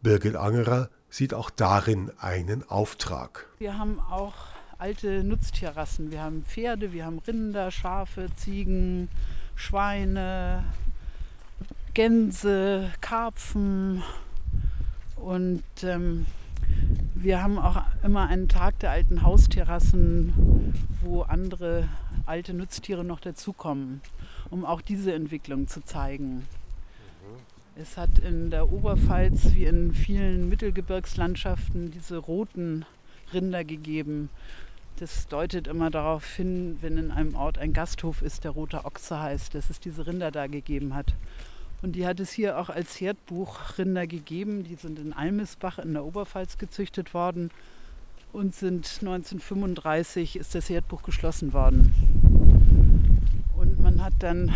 Birgit 0.00 0.36
Angerer 0.36 0.90
sieht 1.10 1.34
auch 1.34 1.50
darin 1.50 2.12
einen 2.20 2.68
Auftrag. 2.68 3.48
Wir 3.58 3.76
haben 3.76 3.98
auch 3.98 4.34
alte 4.78 5.24
Nutztierrassen. 5.24 6.12
Wir 6.12 6.22
haben 6.22 6.44
Pferde, 6.44 6.92
wir 6.92 7.04
haben 7.04 7.18
Rinder, 7.18 7.72
Schafe, 7.72 8.28
Ziegen, 8.36 9.08
Schweine, 9.56 10.62
Gänse, 11.94 12.92
Karpfen 13.00 14.04
und 15.16 15.64
ähm, 15.82 16.26
wir 17.14 17.42
haben 17.42 17.58
auch 17.58 17.82
immer 18.04 18.28
einen 18.28 18.48
Tag 18.48 18.78
der 18.80 18.92
alten 18.92 19.22
Haustierrassen, 19.22 20.74
wo 21.00 21.22
andere 21.22 21.88
alte 22.26 22.54
Nutztiere 22.54 23.02
noch 23.02 23.18
dazukommen 23.18 24.00
um 24.50 24.64
auch 24.64 24.80
diese 24.80 25.12
Entwicklung 25.12 25.68
zu 25.68 25.82
zeigen. 25.82 26.46
Es 27.78 27.96
hat 27.98 28.18
in 28.20 28.50
der 28.50 28.72
Oberpfalz 28.72 29.54
wie 29.54 29.64
in 29.64 29.92
vielen 29.92 30.48
Mittelgebirgslandschaften 30.48 31.90
diese 31.90 32.16
roten 32.16 32.86
Rinder 33.34 33.64
gegeben. 33.64 34.30
Das 34.98 35.28
deutet 35.28 35.66
immer 35.66 35.90
darauf 35.90 36.26
hin, 36.26 36.78
wenn 36.80 36.96
in 36.96 37.10
einem 37.10 37.34
Ort 37.34 37.58
ein 37.58 37.74
Gasthof 37.74 38.22
ist, 38.22 38.44
der 38.44 38.52
rote 38.52 38.86
Ochse 38.86 39.20
heißt, 39.20 39.54
dass 39.54 39.68
es 39.68 39.78
diese 39.78 40.06
Rinder 40.06 40.30
da 40.30 40.46
gegeben 40.46 40.94
hat. 40.94 41.12
Und 41.82 41.92
die 41.92 42.06
hat 42.06 42.18
es 42.18 42.32
hier 42.32 42.58
auch 42.58 42.70
als 42.70 42.98
Herdbuchrinder 42.98 44.06
gegeben. 44.06 44.64
Die 44.64 44.76
sind 44.76 44.98
in 44.98 45.12
Almesbach 45.12 45.78
in 45.78 45.92
der 45.92 46.04
Oberpfalz 46.04 46.56
gezüchtet 46.56 47.12
worden 47.12 47.50
und 48.32 48.54
sind 48.54 48.86
1935 49.00 50.36
ist 50.36 50.54
das 50.54 50.70
Herdbuch 50.70 51.02
geschlossen 51.02 51.52
worden. 51.52 52.85
Man 53.96 54.04
hat 54.04 54.14
dann 54.18 54.52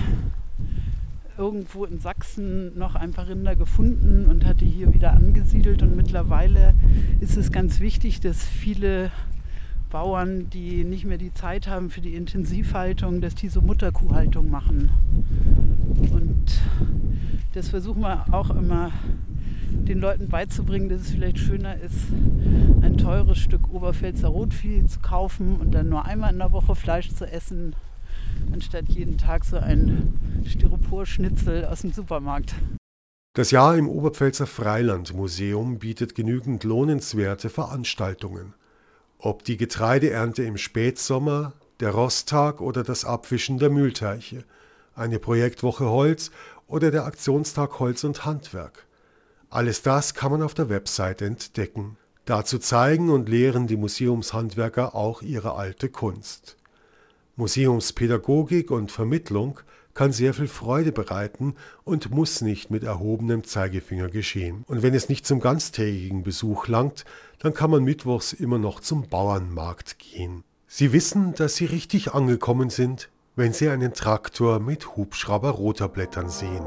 irgendwo 1.39 1.87
in 1.87 1.99
Sachsen 1.99 2.77
noch 2.77 2.95
ein 2.95 3.13
paar 3.13 3.27
Rinder 3.27 3.57
gefunden 3.57 4.27
und 4.27 4.45
hat 4.45 4.61
die 4.61 4.69
hier 4.69 4.93
wieder 4.93 5.15
angesiedelt. 5.15 5.83
Und 5.83 5.97
mittlerweile 5.97 6.75
ist 7.21 7.39
es 7.39 7.51
ganz 7.51 7.81
wichtig, 7.81 8.21
dass 8.21 8.45
viele 8.45 9.11
Bauern, 9.89 10.51
die 10.51 10.85
nicht 10.85 11.07
mehr 11.07 11.17
die 11.17 11.33
Zeit 11.33 11.69
haben 11.69 11.89
für 11.89 12.03
die 12.03 12.17
Intensivhaltung, 12.17 13.23
dass 13.23 13.35
die 13.35 13.49
so 13.49 13.63
Mutterkuhhaltung 13.63 14.51
machen. 14.51 14.91
Und 16.13 16.61
das 17.55 17.71
versuchen 17.71 18.03
wir 18.03 18.27
auch 18.35 18.51
immer 18.51 18.93
den 19.71 20.01
Leuten 20.01 20.29
beizubringen, 20.29 20.91
dass 20.91 21.01
es 21.01 21.13
vielleicht 21.13 21.39
schöner 21.39 21.77
ist, 21.81 21.97
ein 22.83 22.99
teures 22.99 23.39
Stück 23.39 23.73
Oberpfälzer 23.73 24.29
Rotvieh 24.29 24.85
zu 24.85 25.01
kaufen 25.01 25.57
und 25.57 25.73
dann 25.73 25.89
nur 25.89 26.05
einmal 26.05 26.31
in 26.31 26.39
der 26.39 26.53
Woche 26.53 26.75
Fleisch 26.75 27.09
zu 27.09 27.25
essen, 27.25 27.75
anstatt 28.53 28.89
jeden 28.89 29.19
Tag 29.19 29.45
so 29.45 29.57
ein 29.57 30.43
Styroporschnitzel 30.47 31.65
aus 31.65 31.83
dem 31.83 31.93
Supermarkt. 31.93 32.55
Das 33.35 33.53
Jahr 33.53 33.77
im 33.77 33.89
Oberpfälzer 33.89 34.47
Freilandmuseum 34.47 35.79
bietet 35.79 36.15
genügend 36.15 36.65
lohnenswerte 36.65 37.49
Veranstaltungen. 37.49 38.55
Ob 39.19 39.45
die 39.45 39.57
Getreideernte 39.57 40.43
im 40.43 40.57
Spätsommer, 40.57 41.53
der 41.79 41.91
Rosttag 41.91 42.61
oder 42.61 42.83
das 42.83 43.05
Abwischen 43.05 43.59
der 43.59 43.71
Mühlteiche, 43.71 44.45
eine 44.95 45.19
Projektwoche 45.19 45.89
Holz 45.89 46.31
oder 46.67 46.91
der 46.91 47.05
Aktionstag 47.05 47.79
Holz 47.79 48.05
und 48.05 48.25
Handwerk. 48.25 48.87
Alles 49.49 49.83
das 49.83 50.15
kann 50.15 50.33
man 50.33 50.43
auf 50.43 50.55
der 50.55 50.69
Website 50.69 51.23
entdecken. 51.23 51.97
Dazu 52.25 52.59
zeigen 52.59 53.11
und 53.11 53.29
lehren 53.29 53.67
die 53.67 53.77
Museumshandwerker 53.77 54.95
auch 54.95 55.23
ihre 55.23 55.55
alte 55.55 55.89
Kunst. 55.89 56.57
Museumspädagogik 57.37 58.71
und 58.71 58.93
Vermittlung 58.93 59.61
kann 59.95 60.13
sehr 60.13 60.35
viel 60.35 60.49
Freude 60.49 60.93
bereiten 60.93 61.55
und 61.85 62.11
muss 62.11 62.41
nicht 62.41 62.71
mit 62.71 62.85
erhobenem 62.85 63.45
Zeigefinger 63.45 64.09
geschehen. 64.09 64.65
Und 64.67 64.83
wenn 64.83 64.95
es 64.95 65.09
nicht 65.09 65.27
zum 65.27 65.41
ganztägigen 65.41 66.23
Besuch 66.23 66.69
langt, 66.69 67.05
dann 67.39 67.55
kann 67.55 67.71
man 67.71 67.83
mittwochs 67.83 68.33
immer 68.33 68.59
noch 68.59 68.81
zum 68.81 69.09
Bauernmarkt 69.09 69.99
gehen. 69.99 70.45
Sie 70.67 70.93
wissen, 70.93 71.35
dass 71.35 71.57
Sie 71.57 71.65
richtig 71.65 72.15
angekommen 72.15 72.71
sind, 72.71 73.11
wenn 73.37 73.53
Sie 73.53 73.69
einen 73.69 73.93
Traktor 73.93 74.61
mit 74.61 74.97
Hubschrauber-Rotorblättern 74.97 76.29
sehen. 76.29 76.65